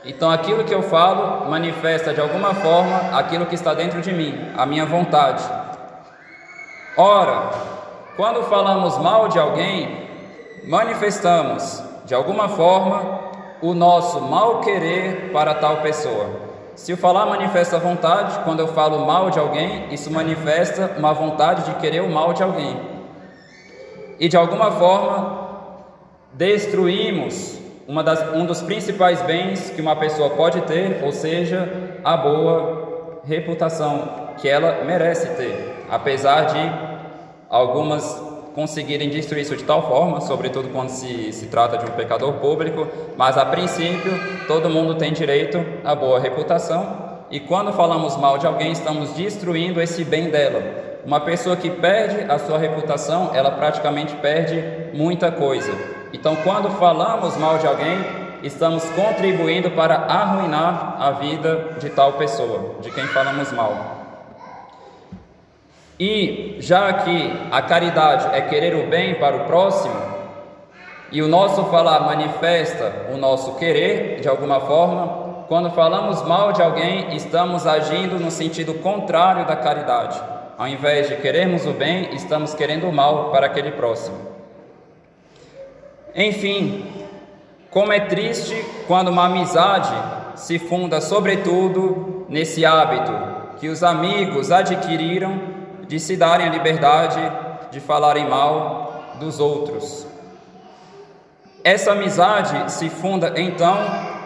Então, 0.05 0.29
aquilo 0.29 0.65
que 0.65 0.73
eu 0.73 0.83
falo 0.83 1.49
manifesta 1.49 2.13
de 2.13 2.21
alguma 2.21 2.53
forma 2.53 3.17
aquilo 3.17 3.45
que 3.45 3.55
está 3.55 3.73
dentro 3.73 4.01
de 4.01 4.11
mim, 4.11 4.51
a 4.55 4.65
minha 4.65 4.85
vontade. 4.85 5.43
Ora, 6.95 7.49
quando 8.15 8.43
falamos 8.43 8.97
mal 8.97 9.29
de 9.29 9.39
alguém, 9.39 10.09
manifestamos 10.67 11.81
de 12.05 12.13
alguma 12.13 12.49
forma 12.49 13.22
o 13.63 13.73
nosso 13.73 14.19
mal 14.19 14.59
querer 14.59 15.31
para 15.31 15.53
tal 15.53 15.77
pessoa. 15.77 16.29
Se 16.75 16.91
o 16.91 16.97
falar 16.97 17.25
manifesta 17.25 17.79
vontade, 17.79 18.43
quando 18.43 18.59
eu 18.59 18.67
falo 18.67 19.05
mal 19.05 19.29
de 19.29 19.39
alguém, 19.39 19.87
isso 19.89 20.11
manifesta 20.11 20.91
uma 20.97 21.13
vontade 21.13 21.63
de 21.63 21.75
querer 21.79 22.01
o 22.01 22.09
mal 22.09 22.33
de 22.33 22.43
alguém 22.43 22.77
e 24.19 24.27
de 24.27 24.35
alguma 24.35 24.69
forma 24.71 25.47
destruímos 26.33 27.57
das, 28.03 28.35
um 28.35 28.45
dos 28.45 28.61
principais 28.61 29.21
bens 29.21 29.69
que 29.69 29.81
uma 29.81 29.95
pessoa 29.95 30.31
pode 30.31 30.59
ter, 30.63 31.01
ou 31.01 31.13
seja, 31.13 31.99
a 32.03 32.17
boa 32.17 33.21
reputação 33.23 34.33
que 34.41 34.49
ela 34.49 34.83
merece 34.83 35.27
ter, 35.35 35.85
apesar 35.89 36.47
de 36.47 36.59
algumas 37.49 38.32
conseguirem 38.53 39.09
destruir 39.09 39.41
isso 39.41 39.55
de 39.55 39.63
tal 39.63 39.87
forma, 39.87 40.21
sobretudo 40.21 40.69
quando 40.69 40.89
se, 40.89 41.33
se 41.33 41.47
trata 41.47 41.77
de 41.77 41.85
um 41.85 41.95
pecador 41.95 42.33
público, 42.33 42.87
mas 43.17 43.37
a 43.37 43.45
princípio 43.45 44.13
todo 44.47 44.69
mundo 44.69 44.95
tem 44.95 45.11
direito 45.11 45.63
à 45.83 45.95
boa 45.95 46.19
reputação, 46.19 47.13
e 47.31 47.39
quando 47.39 47.73
falamos 47.73 48.15
mal 48.15 48.37
de 48.37 48.45
alguém, 48.45 48.71
estamos 48.71 49.13
destruindo 49.13 49.81
esse 49.81 50.03
bem 50.03 50.29
dela. 50.29 50.61
Uma 51.03 51.19
pessoa 51.19 51.55
que 51.55 51.69
perde 51.69 52.31
a 52.31 52.37
sua 52.37 52.59
reputação, 52.59 53.31
ela 53.33 53.49
praticamente 53.51 54.13
perde 54.17 54.63
muita 54.93 55.31
coisa. 55.31 55.73
Então, 56.13 56.35
quando 56.37 56.69
falamos 56.77 57.35
mal 57.37 57.57
de 57.57 57.65
alguém, 57.65 57.97
estamos 58.43 58.83
contribuindo 58.91 59.71
para 59.71 59.95
arruinar 59.95 60.97
a 60.99 61.11
vida 61.11 61.71
de 61.79 61.89
tal 61.89 62.13
pessoa, 62.13 62.75
de 62.81 62.91
quem 62.91 63.07
falamos 63.07 63.51
mal. 63.51 64.02
E 65.99 66.57
já 66.59 66.91
que 66.93 67.31
a 67.51 67.61
caridade 67.61 68.35
é 68.35 68.41
querer 68.41 68.75
o 68.75 68.87
bem 68.87 69.15
para 69.15 69.37
o 69.37 69.45
próximo, 69.45 70.13
e 71.11 71.21
o 71.21 71.27
nosso 71.27 71.65
falar 71.65 71.99
manifesta 72.01 72.91
o 73.13 73.17
nosso 73.17 73.53
querer 73.55 74.19
de 74.19 74.27
alguma 74.27 74.59
forma, 74.61 75.45
quando 75.47 75.69
falamos 75.69 76.23
mal 76.23 76.51
de 76.51 76.61
alguém, 76.61 77.15
estamos 77.15 77.67
agindo 77.67 78.19
no 78.19 78.31
sentido 78.31 78.73
contrário 78.75 79.45
da 79.45 79.55
caridade. 79.55 80.19
Ao 80.57 80.67
invés 80.67 81.09
de 81.09 81.17
querermos 81.17 81.67
o 81.67 81.71
bem, 81.71 82.15
estamos 82.15 82.55
querendo 82.55 82.87
o 82.87 82.91
mal 82.91 83.29
para 83.29 83.45
aquele 83.45 83.71
próximo. 83.71 84.17
Enfim, 86.15 86.85
como 87.69 87.93
é 87.93 87.99
triste 87.99 88.65
quando 88.87 89.09
uma 89.09 89.25
amizade 89.25 89.93
se 90.35 90.57
funda 90.57 90.99
sobretudo 90.99 92.25
nesse 92.27 92.65
hábito 92.65 93.11
que 93.59 93.67
os 93.67 93.83
amigos 93.83 94.51
adquiriram 94.51 95.52
de 95.87 95.99
se 95.99 96.15
darem 96.15 96.47
a 96.47 96.51
liberdade 96.51 97.19
de 97.71 97.79
falarem 97.79 98.27
mal 98.27 99.15
dos 99.19 99.39
outros. 99.39 100.07
Essa 101.63 101.93
amizade 101.93 102.71
se 102.71 102.89
funda 102.89 103.33
então 103.37 103.77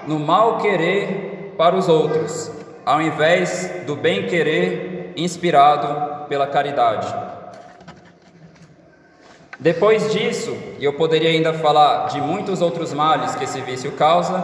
no 0.07 0.19
mal 0.19 0.57
querer 0.57 1.53
para 1.57 1.75
os 1.75 1.87
outros, 1.87 2.51
ao 2.85 3.01
invés 3.01 3.83
do 3.85 3.95
bem 3.95 4.25
querer 4.25 5.13
inspirado 5.15 6.25
pela 6.27 6.47
caridade. 6.47 7.13
Depois 9.59 10.11
disso, 10.11 10.55
e 10.79 10.85
eu 10.85 10.93
poderia 10.93 11.29
ainda 11.29 11.53
falar 11.53 12.07
de 12.07 12.21
muitos 12.21 12.61
outros 12.61 12.93
males 12.93 13.33
que 13.35 13.43
esse 13.43 13.59
vício 13.61 13.91
causa, 13.93 14.43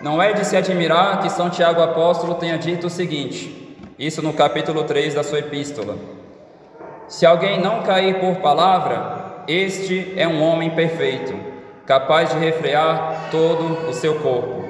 não 0.00 0.20
é 0.20 0.32
de 0.32 0.44
se 0.44 0.56
admirar 0.56 1.20
que 1.20 1.30
São 1.30 1.48
Tiago 1.48 1.80
Apóstolo 1.80 2.34
tenha 2.34 2.58
dito 2.58 2.88
o 2.88 2.90
seguinte, 2.90 3.76
isso 3.98 4.20
no 4.20 4.32
capítulo 4.32 4.84
3 4.84 5.14
da 5.14 5.24
sua 5.24 5.38
epístola: 5.38 5.96
Se 7.08 7.24
alguém 7.24 7.58
não 7.58 7.80
cair 7.82 8.20
por 8.20 8.36
palavra, 8.36 9.42
este 9.48 10.12
é 10.14 10.28
um 10.28 10.42
homem 10.42 10.68
perfeito, 10.72 11.34
capaz 11.86 12.28
de 12.28 12.38
refrear 12.38 13.30
todo 13.30 13.88
o 13.88 13.94
seu 13.94 14.16
corpo. 14.16 14.62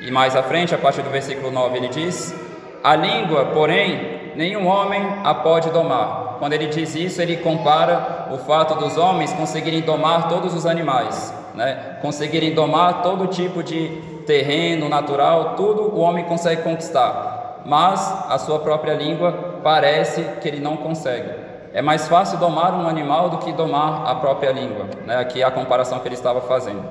E 0.00 0.10
mais 0.10 0.34
à 0.34 0.42
frente, 0.42 0.74
a 0.74 0.78
partir 0.78 1.02
do 1.02 1.10
versículo 1.10 1.52
9, 1.52 1.76
ele 1.76 1.86
diz: 1.86 2.34
A 2.82 2.96
língua, 2.96 3.44
porém, 3.54 4.32
nenhum 4.34 4.66
homem 4.66 5.00
a 5.22 5.32
pode 5.34 5.70
domar. 5.70 6.34
Quando 6.40 6.52
ele 6.54 6.66
diz 6.66 6.96
isso, 6.96 7.22
ele 7.22 7.36
compara 7.36 8.26
o 8.32 8.38
fato 8.38 8.74
dos 8.74 8.96
homens 8.96 9.32
conseguirem 9.32 9.82
domar 9.82 10.28
todos 10.28 10.52
os 10.54 10.66
animais, 10.66 11.32
né? 11.54 11.98
conseguirem 12.02 12.54
domar 12.54 13.02
todo 13.02 13.28
tipo 13.28 13.62
de 13.62 13.86
terreno 14.26 14.88
natural, 14.88 15.54
tudo 15.54 15.94
o 15.94 16.00
homem 16.00 16.24
consegue 16.24 16.62
conquistar, 16.62 17.62
mas 17.64 18.26
a 18.28 18.36
sua 18.38 18.58
própria 18.58 18.94
língua 18.94 19.60
parece 19.62 20.24
que 20.40 20.48
ele 20.48 20.58
não 20.58 20.76
consegue. 20.76 21.51
É 21.74 21.80
mais 21.80 22.06
fácil 22.06 22.38
domar 22.38 22.74
um 22.74 22.86
animal 22.86 23.30
do 23.30 23.38
que 23.38 23.52
domar 23.52 24.06
a 24.06 24.14
própria 24.16 24.52
língua. 24.52 24.86
Né? 25.06 25.16
Aqui 25.16 25.40
é 25.40 25.44
a 25.44 25.50
comparação 25.50 25.98
que 26.00 26.08
ele 26.08 26.14
estava 26.14 26.42
fazendo. 26.42 26.84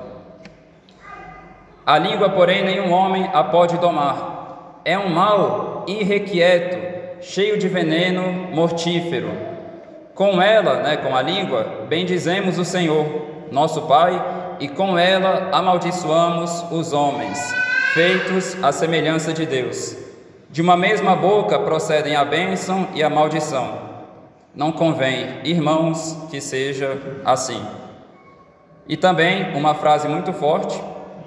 A 1.86 1.98
língua, 1.98 2.30
porém, 2.30 2.64
nenhum 2.64 2.92
homem 2.92 3.30
a 3.32 3.44
pode 3.44 3.76
domar. 3.78 4.80
É 4.84 4.98
um 4.98 5.08
mal 5.08 5.84
irrequieto 5.86 6.92
cheio 7.20 7.58
de 7.58 7.68
veneno 7.68 8.22
mortífero. 8.54 9.30
Com 10.14 10.42
ela, 10.42 10.82
né, 10.82 10.96
com 10.96 11.14
a 11.14 11.22
língua, 11.22 11.86
bendizemos 11.88 12.58
o 12.58 12.64
Senhor, 12.64 13.06
nosso 13.50 13.82
Pai, 13.82 14.20
e 14.58 14.68
com 14.68 14.98
ela 14.98 15.48
amaldiçoamos 15.52 16.64
os 16.70 16.92
homens, 16.92 17.38
feitos 17.94 18.62
à 18.62 18.72
semelhança 18.72 19.32
de 19.32 19.46
Deus. 19.46 19.96
De 20.50 20.60
uma 20.60 20.76
mesma 20.76 21.16
boca 21.16 21.58
procedem 21.58 22.14
a 22.14 22.24
bênção 22.24 22.88
e 22.94 23.02
a 23.02 23.08
maldição. 23.08 23.91
Não 24.54 24.70
convém, 24.70 25.40
irmãos, 25.44 26.26
que 26.30 26.38
seja 26.38 27.00
assim. 27.24 27.64
E 28.86 28.98
também 28.98 29.56
uma 29.56 29.74
frase 29.74 30.06
muito 30.06 30.30
forte 30.34 30.78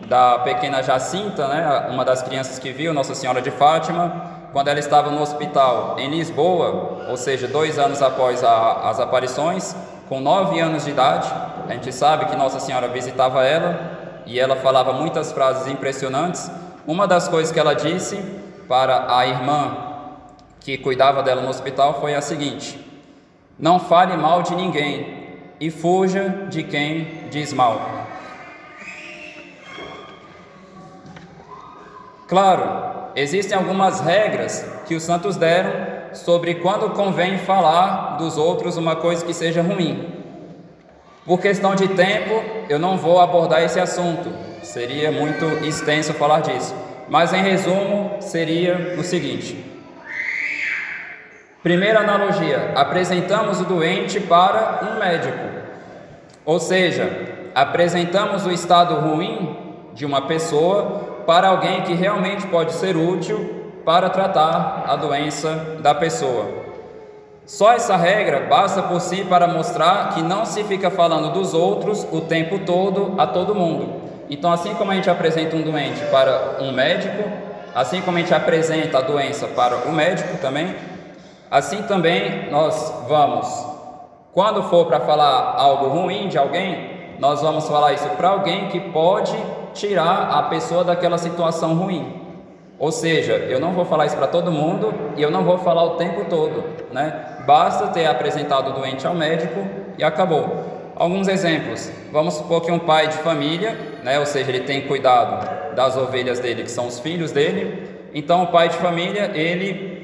da 0.07 0.39
pequena 0.39 0.83
Jacinta, 0.83 1.47
né, 1.47 1.87
uma 1.89 2.05
das 2.05 2.21
crianças 2.21 2.59
que 2.59 2.71
viu 2.71 2.93
Nossa 2.93 3.15
Senhora 3.15 3.41
de 3.41 3.49
Fátima, 3.49 4.49
quando 4.53 4.67
ela 4.67 4.79
estava 4.79 5.09
no 5.09 5.21
hospital 5.21 5.95
em 5.97 6.09
Lisboa, 6.11 7.07
ou 7.09 7.17
seja, 7.17 7.47
dois 7.47 7.79
anos 7.79 7.99
após 7.99 8.43
a, 8.43 8.89
as 8.89 8.99
aparições, 8.99 9.75
com 10.07 10.19
nove 10.19 10.59
anos 10.59 10.85
de 10.85 10.91
idade, 10.91 11.27
a 11.67 11.73
gente 11.73 11.91
sabe 11.91 12.25
que 12.25 12.35
Nossa 12.35 12.59
Senhora 12.59 12.87
visitava 12.89 13.43
ela 13.43 14.21
e 14.27 14.39
ela 14.39 14.55
falava 14.55 14.93
muitas 14.93 15.31
frases 15.31 15.67
impressionantes. 15.67 16.51
Uma 16.85 17.07
das 17.07 17.27
coisas 17.27 17.51
que 17.51 17.59
ela 17.59 17.73
disse 17.73 18.17
para 18.67 19.17
a 19.17 19.25
irmã 19.25 19.77
que 20.59 20.77
cuidava 20.77 21.23
dela 21.23 21.41
no 21.41 21.49
hospital 21.49 21.99
foi 21.99 22.13
a 22.13 22.21
seguinte: 22.21 22.84
Não 23.57 23.79
fale 23.79 24.17
mal 24.17 24.41
de 24.43 24.55
ninguém 24.55 25.27
e 25.59 25.69
fuja 25.71 26.47
de 26.49 26.63
quem 26.63 27.27
diz 27.29 27.53
mal. 27.53 28.05
Claro, 32.27 32.95
Existem 33.15 33.57
algumas 33.57 34.01
regras 34.01 34.65
que 34.85 34.93
os 34.93 35.03
santos 35.03 35.37
deram 35.37 35.71
sobre 36.13 36.55
quando 36.55 36.89
convém 36.89 37.37
falar 37.37 38.17
dos 38.17 38.37
outros 38.37 38.75
uma 38.75 38.97
coisa 38.97 39.25
que 39.25 39.33
seja 39.33 39.61
ruim. 39.61 40.13
Por 41.25 41.39
questão 41.39 41.75
de 41.75 41.87
tempo, 41.87 42.43
eu 42.67 42.77
não 42.77 42.97
vou 42.97 43.21
abordar 43.21 43.63
esse 43.63 43.79
assunto, 43.79 44.29
seria 44.61 45.13
muito 45.13 45.45
extenso 45.65 46.13
falar 46.13 46.41
disso. 46.41 46.75
Mas 47.07 47.31
em 47.31 47.41
resumo, 47.41 48.17
seria 48.19 48.97
o 48.99 49.03
seguinte: 49.03 49.63
primeira 51.65 52.01
analogia, 52.01 52.73
apresentamos 52.75 53.59
o 53.59 53.63
doente 53.63 54.19
para 54.19 54.81
um 54.83 54.99
médico, 54.99 55.39
ou 56.45 56.59
seja, 56.59 57.09
apresentamos 57.55 58.45
o 58.45 58.51
estado 58.51 58.93
ruim 58.93 59.57
de 59.91 60.05
uma 60.05 60.27
pessoa 60.27 61.23
para 61.25 61.47
alguém 61.47 61.81
que 61.81 61.95
realmente 61.95 62.45
pode 62.45 62.71
ser 62.73 62.95
útil 62.95 63.71
para 63.83 64.11
tratar 64.11 64.83
a 64.87 64.95
doença 64.95 65.79
da 65.79 65.95
pessoa. 65.95 66.45
Só 67.47 67.73
essa 67.73 67.97
regra 67.97 68.41
basta 68.47 68.83
por 68.83 69.01
si 69.01 69.23
para 69.23 69.47
mostrar 69.47 70.09
que 70.09 70.21
não 70.21 70.45
se 70.45 70.63
fica 70.65 70.91
falando 70.91 71.33
dos 71.33 71.55
outros 71.55 72.05
o 72.11 72.21
tempo 72.21 72.59
todo 72.59 73.15
a 73.17 73.25
todo 73.25 73.55
mundo. 73.55 74.03
Então, 74.29 74.51
assim 74.53 74.75
como 74.75 74.91
a 74.91 74.93
gente 74.93 75.09
apresenta 75.09 75.55
um 75.55 75.63
doente 75.63 76.05
para 76.11 76.57
um 76.61 76.71
médico, 76.71 77.23
assim 77.73 78.01
como 78.01 78.17
a 78.17 78.19
gente 78.19 78.35
apresenta 78.35 78.99
a 78.99 79.01
doença 79.01 79.47
para 79.47 79.77
o 79.77 79.91
médico 79.91 80.37
também, 80.37 80.75
assim 81.55 81.83
também 81.83 82.49
nós 82.51 82.93
vamos, 83.07 83.47
quando 84.33 84.61
for 84.63 84.87
para 84.87 84.99
falar 84.99 85.55
algo 85.57 85.87
ruim 85.87 86.27
de 86.27 86.37
alguém, 86.37 87.15
nós 87.17 87.41
vamos 87.41 87.65
falar 87.69 87.93
isso 87.93 88.09
para 88.09 88.29
alguém 88.29 88.67
que 88.67 88.79
pode 88.79 89.33
tirar 89.73 90.31
a 90.31 90.43
pessoa 90.43 90.83
daquela 90.83 91.17
situação 91.17 91.73
ruim. 91.73 92.21
Ou 92.77 92.91
seja, 92.91 93.33
eu 93.33 93.57
não 93.57 93.71
vou 93.71 93.85
falar 93.85 94.05
isso 94.05 94.17
para 94.17 94.27
todo 94.27 94.51
mundo 94.51 94.93
e 95.15 95.21
eu 95.21 95.31
não 95.31 95.45
vou 95.45 95.57
falar 95.59 95.83
o 95.85 95.91
tempo 95.91 96.25
todo, 96.29 96.61
né? 96.91 97.43
Basta 97.47 97.87
ter 97.87 98.05
apresentado 98.05 98.71
o 98.71 98.73
doente 98.73 99.07
ao 99.07 99.15
médico 99.15 99.65
e 99.97 100.03
acabou. 100.03 100.65
Alguns 100.93 101.29
exemplos. 101.29 101.89
Vamos 102.11 102.33
supor 102.33 102.61
que 102.61 102.71
um 102.71 102.79
pai 102.79 103.07
de 103.07 103.17
família, 103.17 103.77
né, 104.03 104.19
ou 104.19 104.25
seja, 104.25 104.49
ele 104.49 104.61
tem 104.61 104.81
cuidado 104.81 105.73
das 105.73 105.95
ovelhas 105.95 106.39
dele, 106.39 106.63
que 106.63 106.71
são 106.71 106.87
os 106.87 106.99
filhos 106.99 107.31
dele. 107.31 107.95
Então, 108.13 108.43
o 108.43 108.47
pai 108.47 108.69
de 108.69 108.75
família, 108.75 109.31
ele 109.33 109.94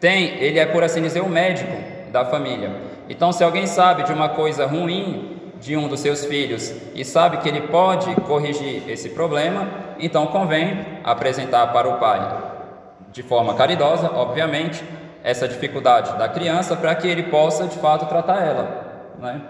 tem, 0.00 0.42
ele 0.42 0.58
é 0.58 0.66
por 0.66 0.82
assim 0.82 1.02
dizer 1.02 1.20
o 1.20 1.28
médico 1.28 1.76
da 2.10 2.24
família. 2.24 2.70
Então, 3.08 3.32
se 3.32 3.44
alguém 3.44 3.66
sabe 3.66 4.04
de 4.04 4.12
uma 4.12 4.30
coisa 4.30 4.66
ruim 4.66 5.38
de 5.60 5.76
um 5.76 5.88
dos 5.88 6.00
seus 6.00 6.24
filhos 6.24 6.74
e 6.94 7.04
sabe 7.04 7.36
que 7.38 7.48
ele 7.48 7.62
pode 7.62 8.14
corrigir 8.22 8.88
esse 8.88 9.10
problema, 9.10 9.68
então 9.98 10.26
convém 10.28 10.86
apresentar 11.04 11.66
para 11.68 11.88
o 11.88 11.98
pai, 11.98 12.38
de 13.12 13.22
forma 13.22 13.54
caridosa, 13.54 14.10
obviamente, 14.14 14.82
essa 15.22 15.46
dificuldade 15.46 16.16
da 16.18 16.28
criança 16.28 16.74
para 16.74 16.94
que 16.94 17.06
ele 17.06 17.24
possa 17.24 17.66
de 17.66 17.76
fato 17.76 18.06
tratar 18.06 18.42
ela. 18.42 19.12
Né? 19.18 19.40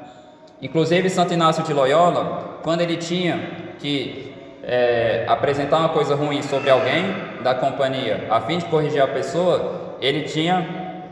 Inclusive, 0.61 1.09
Santo 1.09 1.33
Inácio 1.33 1.63
de 1.63 1.73
Loyola, 1.73 2.59
quando 2.63 2.81
ele 2.81 2.97
tinha 2.97 3.39
que 3.79 4.35
é, 4.65 5.25
apresentar 5.29 5.79
uma 5.79 5.89
coisa 5.91 6.15
ruim 6.15 6.43
sobre 6.43 6.71
alguém 6.71 7.15
da 7.43 7.55
companhia, 7.55 8.27
a 8.31 8.41
fim 8.41 8.59
de 8.59 8.65
corrigir 8.67 9.01
a 9.01 9.07
pessoa, 9.07 9.90
ele 10.01 10.23
tinha 10.23 11.05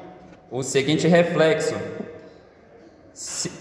o 0.51 0.63
seguinte 0.63 1.07
reflexo: 1.07 1.75
se, 3.13 3.53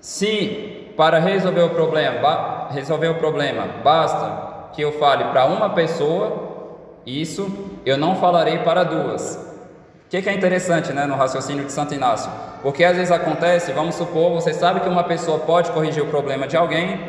se 0.00 0.92
para 0.96 1.18
resolver 1.18 1.62
o 1.62 1.70
problema, 1.70 2.68
resolver 2.70 3.08
o 3.08 3.14
problema, 3.16 3.66
basta 3.82 4.70
que 4.72 4.82
eu 4.82 4.92
fale 4.92 5.24
para 5.24 5.46
uma 5.46 5.70
pessoa, 5.70 6.68
isso 7.04 7.50
eu 7.84 7.96
não 7.96 8.16
falarei 8.16 8.58
para 8.58 8.84
duas. 8.84 9.36
O 10.06 10.08
que, 10.08 10.22
que, 10.22 10.28
é 10.28 10.32
interessante 10.32 10.92
né, 10.92 11.04
no 11.04 11.16
raciocínio 11.16 11.64
de 11.64 11.72
Santo 11.72 11.92
Inácio? 11.92 12.30
Porque 12.62 12.84
às 12.84 12.96
vezes 12.96 13.10
acontece, 13.10 13.72
vamos 13.72 13.96
supor, 13.96 14.32
você 14.32 14.54
sabe 14.54 14.80
que 14.80 14.88
uma 14.88 15.02
pessoa 15.02 15.40
pode 15.40 15.72
corrigir 15.72 16.02
o 16.02 16.06
problema 16.06 16.46
de 16.46 16.56
alguém 16.56 17.00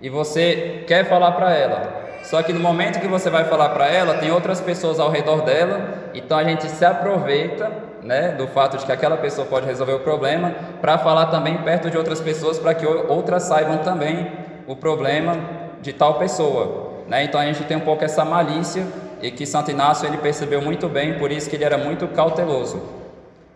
e 0.00 0.08
você 0.08 0.84
quer 0.88 1.08
falar 1.08 1.32
para 1.32 1.54
ela. 1.54 2.01
Só 2.22 2.42
que 2.42 2.52
no 2.52 2.60
momento 2.60 3.00
que 3.00 3.08
você 3.08 3.28
vai 3.28 3.44
falar 3.44 3.70
para 3.70 3.86
ela, 3.88 4.14
tem 4.14 4.30
outras 4.30 4.60
pessoas 4.60 5.00
ao 5.00 5.10
redor 5.10 5.42
dela, 5.42 6.10
então 6.14 6.38
a 6.38 6.44
gente 6.44 6.68
se 6.68 6.84
aproveita 6.84 7.70
né, 8.02 8.28
do 8.28 8.46
fato 8.46 8.76
de 8.76 8.86
que 8.86 8.92
aquela 8.92 9.16
pessoa 9.16 9.46
pode 9.46 9.66
resolver 9.66 9.92
o 9.92 10.00
problema, 10.00 10.54
para 10.80 10.98
falar 10.98 11.26
também 11.26 11.58
perto 11.58 11.90
de 11.90 11.98
outras 11.98 12.20
pessoas, 12.20 12.58
para 12.58 12.74
que 12.74 12.86
outras 12.86 13.44
saibam 13.44 13.78
também 13.78 14.32
o 14.66 14.76
problema 14.76 15.36
de 15.80 15.92
tal 15.92 16.14
pessoa. 16.14 16.92
Né? 17.08 17.24
Então 17.24 17.40
a 17.40 17.44
gente 17.44 17.64
tem 17.64 17.76
um 17.76 17.80
pouco 17.80 18.04
essa 18.04 18.24
malícia 18.24 18.86
e 19.20 19.30
que 19.30 19.46
Santo 19.46 19.70
Inácio 19.70 20.06
ele 20.06 20.16
percebeu 20.16 20.62
muito 20.62 20.88
bem, 20.88 21.18
por 21.18 21.30
isso 21.30 21.48
que 21.48 21.56
ele 21.56 21.64
era 21.64 21.78
muito 21.78 22.08
cauteloso. 22.08 22.82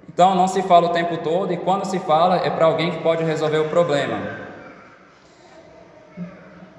Então 0.09 0.35
não 0.35 0.49
se 0.49 0.63
fala 0.63 0.87
o 0.87 0.91
tempo 0.91 1.17
todo 1.19 1.53
e 1.53 1.57
quando 1.57 1.85
se 1.85 1.99
fala 1.99 2.37
é 2.37 2.51
para 2.51 2.67
alguém 2.67 2.91
que 2.91 3.03
pode 3.03 3.23
resolver 3.25 3.59
o 3.59 3.69
problema. 3.69 4.46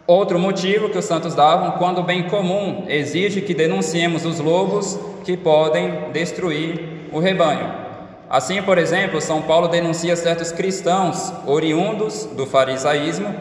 Outro 0.08 0.40
motivo 0.40 0.88
que 0.88 0.98
os 0.98 1.04
santos 1.04 1.36
davam, 1.36 1.72
quando 1.72 2.00
o 2.00 2.04
bem 2.04 2.24
comum 2.24 2.86
exige 2.88 3.42
que 3.42 3.54
denunciemos 3.54 4.26
os 4.26 4.40
lobos 4.40 4.98
que 5.26 5.36
podem 5.36 6.12
destruir 6.14 7.10
o 7.12 7.20
rebanho. 7.20 7.70
Assim, 8.30 8.62
por 8.62 8.78
exemplo, 8.78 9.20
São 9.20 9.42
Paulo 9.42 9.68
denuncia 9.68 10.16
certos 10.16 10.50
cristãos 10.50 11.34
oriundos 11.46 12.24
do 12.24 12.46
farisaísmo 12.46 13.36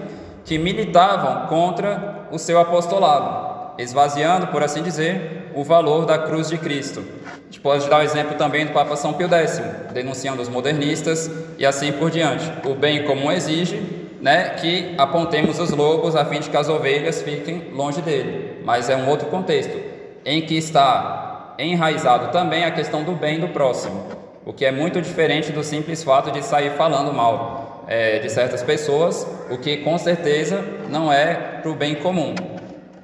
que 0.44 0.58
militavam 0.58 1.46
contra 1.46 2.26
o 2.32 2.38
seu 2.38 2.58
apostolado, 2.58 3.80
esvaziando, 3.80 4.48
por 4.48 4.64
assim 4.64 4.82
dizer, 4.82 5.52
o 5.54 5.62
valor 5.62 6.04
da 6.04 6.18
cruz 6.18 6.48
de 6.48 6.58
Cristo. 6.58 7.04
A 7.26 7.44
gente 7.46 7.60
pode 7.60 7.88
dar 7.88 8.00
o 8.00 8.02
exemplo 8.02 8.36
também 8.36 8.66
do 8.66 8.72
Papa 8.72 8.96
São 8.96 9.12
Pio 9.12 9.32
X, 9.32 9.62
denunciando 9.92 10.42
os 10.42 10.48
modernistas 10.48 11.30
e 11.58 11.64
assim 11.64 11.92
por 11.92 12.10
diante. 12.10 12.44
O 12.64 12.74
bem 12.74 13.04
comum 13.04 13.30
exige 13.30 13.95
né, 14.20 14.50
que 14.60 14.94
apontemos 14.96 15.58
os 15.58 15.70
lobos 15.70 16.16
a 16.16 16.24
fim 16.24 16.40
de 16.40 16.50
que 16.50 16.56
as 16.56 16.68
ovelhas 16.68 17.22
fiquem 17.22 17.70
longe 17.72 18.00
dele, 18.00 18.62
mas 18.64 18.88
é 18.88 18.96
um 18.96 19.08
outro 19.08 19.28
contexto 19.28 19.76
em 20.24 20.42
que 20.42 20.56
está 20.56 21.54
enraizado 21.58 22.32
também 22.32 22.64
a 22.64 22.70
questão 22.70 23.02
do 23.02 23.12
bem 23.12 23.38
do 23.38 23.48
próximo, 23.48 24.06
o 24.44 24.52
que 24.52 24.64
é 24.64 24.70
muito 24.70 25.00
diferente 25.00 25.52
do 25.52 25.62
simples 25.62 26.02
fato 26.02 26.30
de 26.30 26.42
sair 26.42 26.70
falando 26.72 27.12
mal 27.12 27.84
é, 27.86 28.18
de 28.18 28.30
certas 28.30 28.62
pessoas, 28.62 29.26
o 29.50 29.56
que 29.56 29.78
com 29.78 29.96
certeza 29.98 30.64
não 30.88 31.12
é 31.12 31.34
para 31.62 31.70
o 31.70 31.74
bem 31.74 31.94
comum. 31.94 32.34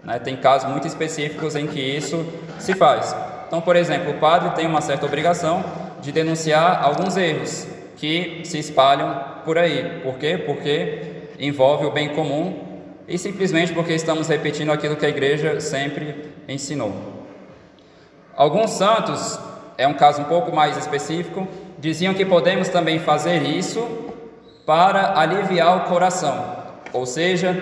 Né? 0.03 0.19
Tem 0.19 0.37
casos 0.37 0.69
muito 0.69 0.87
específicos 0.87 1.55
em 1.55 1.67
que 1.67 1.81
isso 1.81 2.27
se 2.59 2.75
faz. 2.75 3.15
Então, 3.47 3.61
por 3.61 3.77
exemplo, 3.77 4.13
o 4.13 4.15
padre 4.15 4.51
tem 4.51 4.67
uma 4.67 4.81
certa 4.81 5.07
obrigação 5.07 5.65
de 6.01 6.11
denunciar 6.11 6.83
alguns 6.83 7.17
erros 7.17 7.67
que 7.97 8.41
se 8.45 8.59
espalham 8.59 9.32
por 9.45 9.59
aí. 9.59 10.01
Por 10.03 10.15
quê? 10.19 10.39
Porque 10.39 11.29
envolve 11.39 11.87
o 11.87 11.91
bem 11.91 12.11
comum 12.11 12.73
e 13.07 13.19
simplesmente 13.19 13.73
porque 13.73 13.93
estamos 13.93 14.29
repetindo 14.29 14.71
aquilo 14.71 14.97
que 14.97 15.07
a 15.07 15.09
igreja 15.09 15.61
sempre 15.61 16.33
ensinou. 16.49 16.93
Alguns 18.35 18.71
santos, 18.71 19.39
é 19.77 19.87
um 19.87 19.95
caso 19.95 20.23
um 20.23 20.25
pouco 20.25 20.55
mais 20.55 20.77
específico, 20.77 21.47
diziam 21.79 22.15
que 22.15 22.25
podemos 22.25 22.69
também 22.69 22.99
fazer 22.99 23.43
isso 23.43 23.87
para 24.65 25.19
aliviar 25.19 25.79
o 25.79 25.81
coração. 25.89 26.57
Ou 26.93 27.05
seja, 27.05 27.55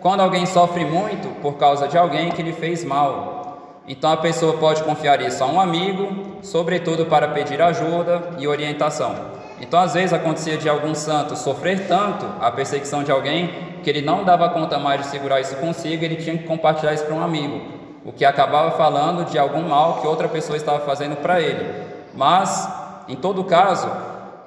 quando 0.00 0.20
alguém 0.20 0.46
sofre 0.46 0.84
muito 0.84 1.28
por 1.40 1.54
causa 1.54 1.88
de 1.88 1.96
alguém 1.96 2.30
que 2.30 2.42
lhe 2.42 2.52
fez 2.52 2.84
mal. 2.84 3.82
Então 3.88 4.12
a 4.12 4.16
pessoa 4.16 4.58
pode 4.58 4.82
confiar 4.84 5.20
isso 5.22 5.42
a 5.42 5.46
um 5.46 5.60
amigo, 5.60 6.38
sobretudo 6.42 7.06
para 7.06 7.28
pedir 7.28 7.60
ajuda 7.60 8.30
e 8.38 8.46
orientação. 8.46 9.14
Então, 9.62 9.80
às 9.80 9.94
vezes 9.94 10.12
acontecia 10.12 10.58
de 10.58 10.68
algum 10.68 10.94
santo 10.94 11.36
sofrer 11.36 11.86
tanto 11.88 12.26
a 12.38 12.50
perseguição 12.50 13.02
de 13.02 13.10
alguém 13.10 13.78
que 13.82 13.88
ele 13.88 14.02
não 14.02 14.22
dava 14.24 14.50
conta 14.50 14.78
mais 14.78 15.00
de 15.00 15.06
segurar 15.06 15.40
isso 15.40 15.56
consigo, 15.56 16.04
ele 16.04 16.16
tinha 16.16 16.36
que 16.36 16.44
compartilhar 16.44 16.92
isso 16.92 17.04
para 17.06 17.14
um 17.14 17.22
amigo 17.22 17.80
o 18.04 18.12
que 18.12 18.24
acabava 18.24 18.72
falando 18.72 19.24
de 19.24 19.38
algum 19.38 19.62
mal 19.62 20.00
que 20.00 20.06
outra 20.06 20.28
pessoa 20.28 20.56
estava 20.56 20.80
fazendo 20.80 21.16
para 21.16 21.40
ele. 21.40 21.84
Mas, 22.14 22.68
em 23.08 23.16
todo 23.16 23.44
caso, 23.44 23.90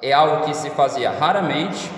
é 0.02 0.12
algo 0.12 0.44
que 0.44 0.54
se 0.54 0.70
fazia 0.70 1.10
raramente, 1.10 1.90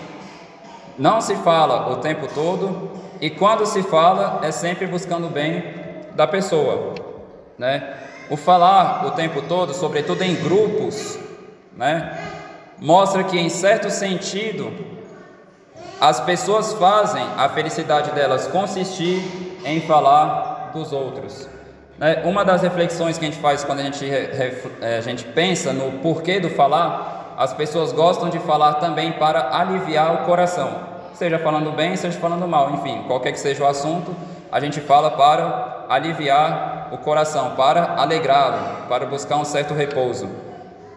não 0.97 1.21
se 1.21 1.35
fala 1.37 1.93
o 1.93 1.97
tempo 1.97 2.29
todo, 2.33 2.91
e 3.21 3.29
quando 3.29 3.67
se 3.67 3.83
fala, 3.83 4.41
é 4.43 4.53
sempre 4.53 4.87
buscando 4.87 5.27
o 5.27 5.31
bem 5.31 5.65
da 6.15 6.27
pessoa. 6.27 6.95
Né? 7.57 7.95
O 8.31 8.37
falar 8.37 9.05
o 9.07 9.11
tempo 9.13 9.43
todo, 9.43 9.75
sobretudo 9.75 10.23
em 10.23 10.37
grupos, 10.37 11.19
né, 11.77 12.17
mostra 12.81 13.25
que, 13.25 13.39
em 13.39 13.49
certo 13.49 13.91
sentido, 13.91 14.73
as 16.01 16.21
pessoas 16.21 16.73
fazem 16.75 17.25
a 17.37 17.49
felicidade 17.49 18.13
delas 18.13 18.47
consistir 18.47 19.59
em 19.65 19.81
falar 19.81 20.71
dos 20.73 20.93
outros. 20.93 21.49
Né? 21.99 22.23
Uma 22.25 22.45
das 22.45 22.63
reflexões 22.63 23.19
que 23.19 23.25
a 23.25 23.29
gente 23.31 23.41
faz 23.41 23.65
quando 23.65 23.81
a 23.81 23.83
gente, 23.83 24.09
é, 24.09 24.97
a 24.99 25.01
gente 25.01 25.25
pensa 25.25 25.73
no 25.73 25.99
porquê 25.99 26.39
do 26.39 26.49
falar, 26.51 27.35
as 27.37 27.53
pessoas 27.53 27.93
gostam 27.93 28.29
de 28.29 28.39
falar 28.39 28.75
também 28.75 29.13
para 29.13 29.57
aliviar 29.57 30.23
o 30.23 30.25
coração, 30.25 30.71
seja 31.15 31.39
falando 31.39 31.73
bem, 31.73 31.97
seja 31.97 32.19
falando 32.19 32.47
mal, 32.47 32.71
enfim, 32.73 33.05
qualquer 33.07 33.33
que 33.33 33.41
seja 33.41 33.65
o 33.65 33.67
assunto, 33.67 34.15
a 34.51 34.61
gente 34.61 34.81
fala 34.81 35.11
para 35.11 35.87
aliviar 35.89 36.89
o 36.93 36.99
coração, 36.99 37.51
para 37.57 37.97
alegrá-lo, 37.97 38.87
para 38.89 39.05
buscar 39.07 39.37
um 39.37 39.45
certo 39.45 39.75
repouso. 39.75 40.29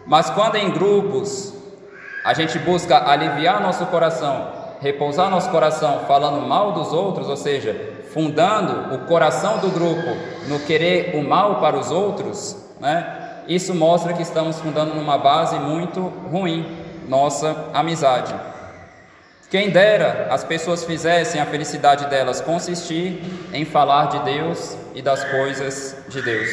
Mas 0.06 0.30
quando 0.30 0.56
em 0.56 0.70
grupos 0.70 1.54
a 2.24 2.34
gente 2.34 2.58
busca 2.58 3.08
aliviar 3.10 3.60
nosso 3.60 3.86
coração, 3.86 4.52
repousar 4.80 5.30
nosso 5.30 5.50
coração 5.50 6.04
falando 6.06 6.46
mal 6.46 6.72
dos 6.72 6.92
outros, 6.92 7.28
ou 7.28 7.36
seja, 7.36 7.74
fundando 8.12 8.94
o 8.94 9.06
coração 9.06 9.58
do 9.58 9.68
grupo 9.70 10.16
no 10.48 10.60
querer 10.60 11.16
o 11.16 11.22
mal 11.22 11.56
para 11.56 11.76
os 11.76 11.90
outros, 11.90 12.56
né? 12.80 13.18
Isso 13.48 13.74
mostra 13.74 14.12
que 14.12 14.22
estamos 14.22 14.60
fundando 14.60 14.94
numa 14.94 15.18
base 15.18 15.58
muito 15.58 16.00
ruim 16.30 16.64
nossa 17.08 17.70
amizade. 17.74 18.34
Quem 19.50 19.70
dera 19.70 20.28
as 20.30 20.44
pessoas 20.44 20.84
fizessem 20.84 21.40
a 21.40 21.44
felicidade 21.44 22.06
delas 22.06 22.40
consistir 22.40 23.22
em 23.52 23.64
falar 23.64 24.06
de 24.06 24.18
Deus 24.20 24.76
e 24.94 25.02
das 25.02 25.22
coisas 25.24 25.96
de 26.08 26.22
Deus. 26.22 26.48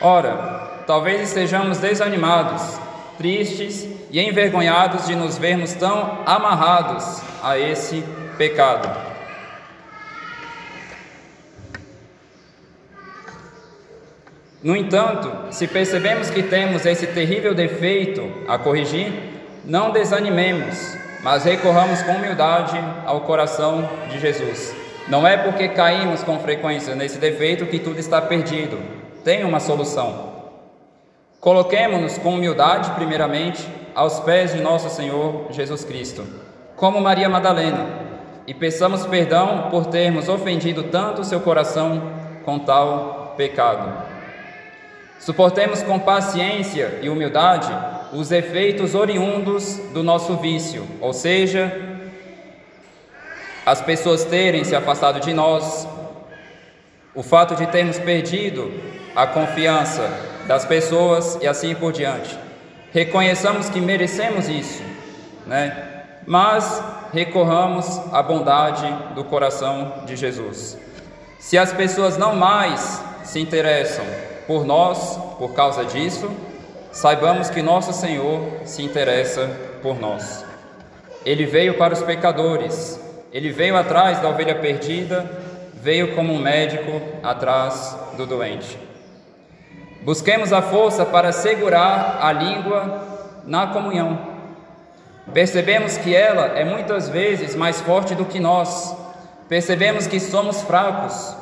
Ora, 0.00 0.84
talvez 0.86 1.20
estejamos 1.22 1.78
desanimados, 1.78 2.78
tristes 3.18 3.86
e 4.10 4.20
envergonhados 4.20 5.06
de 5.06 5.14
nos 5.14 5.36
vermos 5.36 5.74
tão 5.74 6.22
amarrados 6.24 7.20
a 7.42 7.58
esse 7.58 8.02
pecado. 8.38 8.88
No 14.62 14.74
entanto, 14.76 15.52
se 15.52 15.68
percebemos 15.68 16.30
que 16.30 16.42
temos 16.42 16.86
esse 16.86 17.06
terrível 17.08 17.54
defeito 17.54 18.28
a 18.48 18.58
corrigir, 18.58 19.12
não 19.64 19.90
desanimemos, 19.90 20.96
mas 21.22 21.44
recorramos 21.44 22.02
com 22.02 22.12
humildade 22.12 22.76
ao 23.04 23.20
coração 23.20 23.88
de 24.10 24.18
Jesus. 24.18 24.74
Não 25.08 25.26
é 25.26 25.36
porque 25.36 25.68
caímos 25.68 26.22
com 26.22 26.38
frequência 26.38 26.94
nesse 26.94 27.18
defeito 27.18 27.66
que 27.66 27.78
tudo 27.78 27.98
está 27.98 28.20
perdido. 28.20 28.78
Tem 29.24 29.44
uma 29.44 29.60
solução. 29.60 30.27
Coloquemos-nos 31.40 32.18
com 32.18 32.34
humildade, 32.34 32.90
primeiramente, 32.96 33.64
aos 33.94 34.18
pés 34.20 34.52
de 34.52 34.60
nosso 34.60 34.90
Senhor 34.90 35.46
Jesus 35.50 35.84
Cristo, 35.84 36.26
como 36.74 37.00
Maria 37.00 37.28
Madalena, 37.28 37.86
e 38.44 38.52
peçamos 38.52 39.06
perdão 39.06 39.68
por 39.70 39.86
termos 39.86 40.28
ofendido 40.28 40.84
tanto 40.84 41.20
o 41.20 41.24
seu 41.24 41.38
coração 41.40 42.02
com 42.44 42.58
tal 42.58 43.34
pecado. 43.36 44.02
Suportemos 45.20 45.80
com 45.80 45.98
paciência 46.00 46.98
e 47.02 47.08
humildade 47.08 47.72
os 48.12 48.32
efeitos 48.32 48.96
oriundos 48.96 49.76
do 49.94 50.02
nosso 50.02 50.36
vício, 50.38 50.84
ou 51.00 51.12
seja, 51.12 51.72
as 53.64 53.80
pessoas 53.80 54.24
terem 54.24 54.64
se 54.64 54.74
afastado 54.74 55.20
de 55.20 55.32
nós, 55.32 55.86
o 57.14 57.22
fato 57.22 57.54
de 57.54 57.66
termos 57.68 57.96
perdido 57.96 58.72
a 59.14 59.24
confiança 59.24 60.37
das 60.48 60.64
pessoas 60.64 61.38
e 61.42 61.46
assim 61.46 61.74
por 61.74 61.92
diante. 61.92 62.36
Reconheçamos 62.90 63.68
que 63.68 63.80
merecemos 63.80 64.48
isso, 64.48 64.82
né? 65.46 66.04
Mas 66.26 66.82
recorramos 67.12 67.86
à 68.12 68.22
bondade 68.22 69.14
do 69.14 69.22
coração 69.24 70.02
de 70.06 70.16
Jesus. 70.16 70.78
Se 71.38 71.58
as 71.58 71.72
pessoas 71.72 72.16
não 72.16 72.34
mais 72.34 73.02
se 73.24 73.38
interessam 73.38 74.04
por 74.46 74.64
nós 74.64 75.18
por 75.38 75.52
causa 75.52 75.84
disso, 75.84 76.30
saibamos 76.90 77.50
que 77.50 77.60
nosso 77.60 77.92
Senhor 77.92 78.40
se 78.64 78.82
interessa 78.82 79.48
por 79.82 80.00
nós. 80.00 80.44
Ele 81.26 81.44
veio 81.44 81.74
para 81.74 81.92
os 81.92 82.02
pecadores, 82.02 82.98
ele 83.30 83.52
veio 83.52 83.76
atrás 83.76 84.18
da 84.20 84.30
ovelha 84.30 84.54
perdida, 84.54 85.30
veio 85.74 86.14
como 86.14 86.32
um 86.32 86.38
médico 86.38 87.02
atrás 87.22 87.96
do 88.16 88.26
doente. 88.26 88.88
Busquemos 90.08 90.54
a 90.54 90.62
força 90.62 91.04
para 91.04 91.32
segurar 91.32 92.20
a 92.22 92.32
língua 92.32 93.04
na 93.44 93.66
comunhão. 93.66 94.18
Percebemos 95.34 95.98
que 95.98 96.16
ela 96.16 96.58
é 96.58 96.64
muitas 96.64 97.10
vezes 97.10 97.54
mais 97.54 97.82
forte 97.82 98.14
do 98.14 98.24
que 98.24 98.40
nós. 98.40 98.96
Percebemos 99.50 100.06
que 100.06 100.18
somos 100.18 100.62
fracos. 100.62 101.36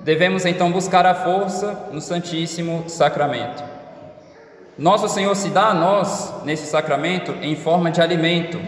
Devemos 0.00 0.46
então 0.46 0.72
buscar 0.72 1.04
a 1.04 1.14
força 1.14 1.88
no 1.92 2.00
Santíssimo 2.00 2.88
Sacramento. 2.88 3.62
Nosso 4.78 5.06
Senhor 5.06 5.36
se 5.36 5.50
dá 5.50 5.66
a 5.66 5.74
nós 5.74 6.32
nesse 6.42 6.68
sacramento 6.68 7.34
em 7.42 7.54
forma 7.54 7.90
de 7.90 8.00
alimento. 8.00 8.58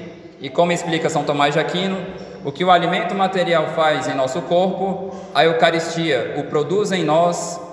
E 0.42 0.51
como 0.51 0.73
explica 0.73 1.09
São 1.09 1.25
Tomás 1.25 1.55
de 1.55 1.59
Aquino, 1.59 1.97
o 2.45 2.53
que 2.53 2.66
o 2.66 2.71
alimento 2.71 3.14
material 3.14 3.68
faz 3.68 4.07
em 4.09 4.14
nosso 4.14 4.42
corpo, 4.42 5.16
a 5.35 5.42
Eucaristia 5.42 6.35
o 6.37 6.45
produz 6.51 6.92
em 6.92 7.03
nós, 7.03 7.72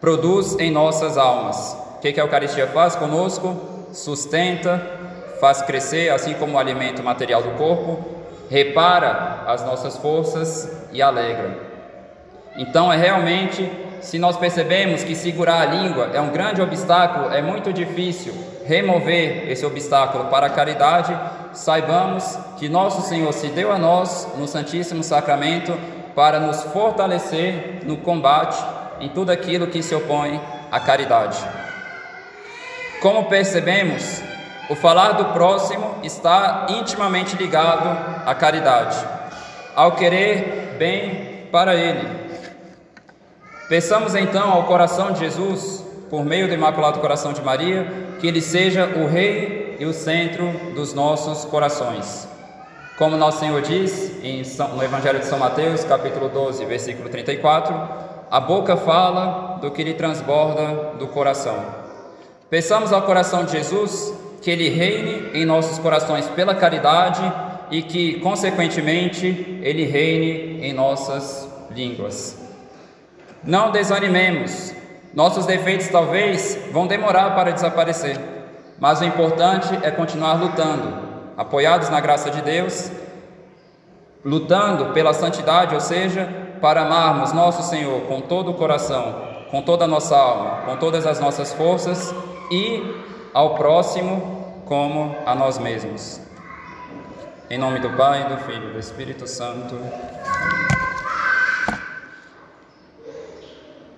produz 0.00 0.58
em 0.58 0.70
nossas 0.70 1.18
almas. 1.18 1.76
O 1.96 2.00
que, 2.00 2.12
que 2.12 2.20
a 2.20 2.24
Eucaristia 2.24 2.66
faz 2.68 2.96
conosco? 2.96 3.56
Sustenta, 3.92 4.80
faz 5.40 5.60
crescer, 5.62 6.10
assim 6.10 6.34
como 6.34 6.54
o 6.54 6.58
alimento 6.58 7.02
material 7.02 7.42
do 7.42 7.50
corpo, 7.50 8.04
repara 8.48 9.44
as 9.46 9.64
nossas 9.64 9.96
forças 9.96 10.70
e 10.92 11.02
alegra. 11.02 11.56
Então 12.56 12.92
é 12.92 12.96
realmente 12.96 13.70
se 14.00 14.18
nós 14.18 14.36
percebemos 14.36 15.04
que 15.04 15.14
segurar 15.14 15.60
a 15.60 15.66
língua 15.66 16.10
é 16.14 16.20
um 16.20 16.30
grande 16.30 16.62
obstáculo, 16.62 17.32
é 17.32 17.42
muito 17.42 17.72
difícil 17.72 18.32
remover 18.64 19.50
esse 19.50 19.64
obstáculo 19.66 20.26
para 20.26 20.46
a 20.46 20.50
caridade, 20.50 21.16
saibamos 21.52 22.38
que 22.56 22.68
nosso 22.68 23.02
Senhor 23.02 23.32
se 23.32 23.48
deu 23.48 23.70
a 23.70 23.78
nós 23.78 24.26
no 24.38 24.48
Santíssimo 24.48 25.02
Sacramento 25.02 25.76
para 26.14 26.40
nos 26.40 26.62
fortalecer 26.64 27.80
no 27.84 27.98
combate 27.98 28.79
em 29.00 29.08
tudo 29.08 29.30
aquilo 29.30 29.66
que 29.66 29.82
se 29.82 29.94
opõe 29.94 30.40
à 30.70 30.78
caridade. 30.78 31.38
Como 33.00 33.28
percebemos, 33.28 34.22
o 34.68 34.76
falar 34.76 35.12
do 35.12 35.26
próximo 35.26 35.96
está 36.02 36.66
intimamente 36.68 37.36
ligado 37.36 37.88
à 38.26 38.34
caridade, 38.34 38.96
ao 39.74 39.92
querer 39.92 40.76
bem 40.78 41.48
para 41.50 41.74
ele, 41.74 42.30
Peçamos 43.70 44.16
então 44.16 44.50
ao 44.50 44.64
coração 44.64 45.12
de 45.12 45.20
Jesus, 45.20 45.86
por 46.10 46.24
meio 46.24 46.48
do 46.48 46.54
Imaculado 46.54 46.98
Coração 46.98 47.32
de 47.32 47.40
Maria, 47.40 47.86
que 48.20 48.26
ele 48.26 48.40
seja 48.40 48.84
o 48.84 49.06
Rei 49.06 49.76
e 49.78 49.86
o 49.86 49.92
centro 49.92 50.50
dos 50.74 50.92
nossos 50.92 51.44
corações. 51.44 52.26
Como 52.98 53.16
nosso 53.16 53.38
Senhor 53.38 53.62
diz 53.62 54.10
no 54.74 54.82
Evangelho 54.82 55.20
de 55.20 55.26
São 55.26 55.38
Mateus, 55.38 55.84
capítulo 55.84 56.28
12, 56.28 56.64
versículo 56.64 57.08
34, 57.08 58.09
a 58.30 58.38
boca 58.38 58.76
fala 58.76 59.58
do 59.60 59.70
que 59.70 59.82
lhe 59.82 59.94
transborda 59.94 60.94
do 60.98 61.08
coração. 61.08 61.56
Peçamos 62.48 62.92
ao 62.92 63.02
coração 63.02 63.44
de 63.44 63.52
Jesus 63.52 64.14
que 64.40 64.50
ele 64.50 64.68
reine 64.68 65.30
em 65.34 65.44
nossos 65.44 65.78
corações 65.78 66.26
pela 66.28 66.54
caridade 66.54 67.20
e 67.70 67.82
que, 67.82 68.20
consequentemente, 68.20 69.60
ele 69.62 69.84
reine 69.84 70.64
em 70.64 70.72
nossas 70.72 71.48
línguas. 71.70 72.38
Não 73.42 73.70
desanimemos. 73.70 74.74
Nossos 75.12 75.44
defeitos 75.44 75.88
talvez 75.88 76.56
vão 76.72 76.86
demorar 76.86 77.34
para 77.34 77.50
desaparecer, 77.50 78.16
mas 78.78 79.00
o 79.00 79.04
importante 79.04 79.76
é 79.82 79.90
continuar 79.90 80.34
lutando, 80.34 80.94
apoiados 81.36 81.90
na 81.90 81.98
graça 81.98 82.30
de 82.30 82.40
Deus, 82.42 82.92
lutando 84.24 84.92
pela 84.92 85.12
santidade, 85.12 85.74
ou 85.74 85.80
seja, 85.80 86.28
para 86.60 86.82
amarmos 86.82 87.32
nosso 87.32 87.62
Senhor 87.62 88.02
com 88.02 88.20
todo 88.20 88.50
o 88.50 88.54
coração, 88.54 89.14
com 89.50 89.62
toda 89.62 89.84
a 89.84 89.88
nossa 89.88 90.16
alma, 90.16 90.62
com 90.66 90.76
todas 90.76 91.06
as 91.06 91.18
nossas 91.20 91.52
forças 91.52 92.14
e 92.50 92.82
ao 93.32 93.54
próximo 93.54 94.62
como 94.66 95.16
a 95.26 95.34
nós 95.34 95.58
mesmos. 95.58 96.20
Em 97.48 97.58
nome 97.58 97.80
do 97.80 97.90
Pai, 97.90 98.28
do 98.28 98.36
Filho 98.44 98.70
e 98.70 98.72
do 98.74 98.78
Espírito 98.78 99.26
Santo. 99.26 99.76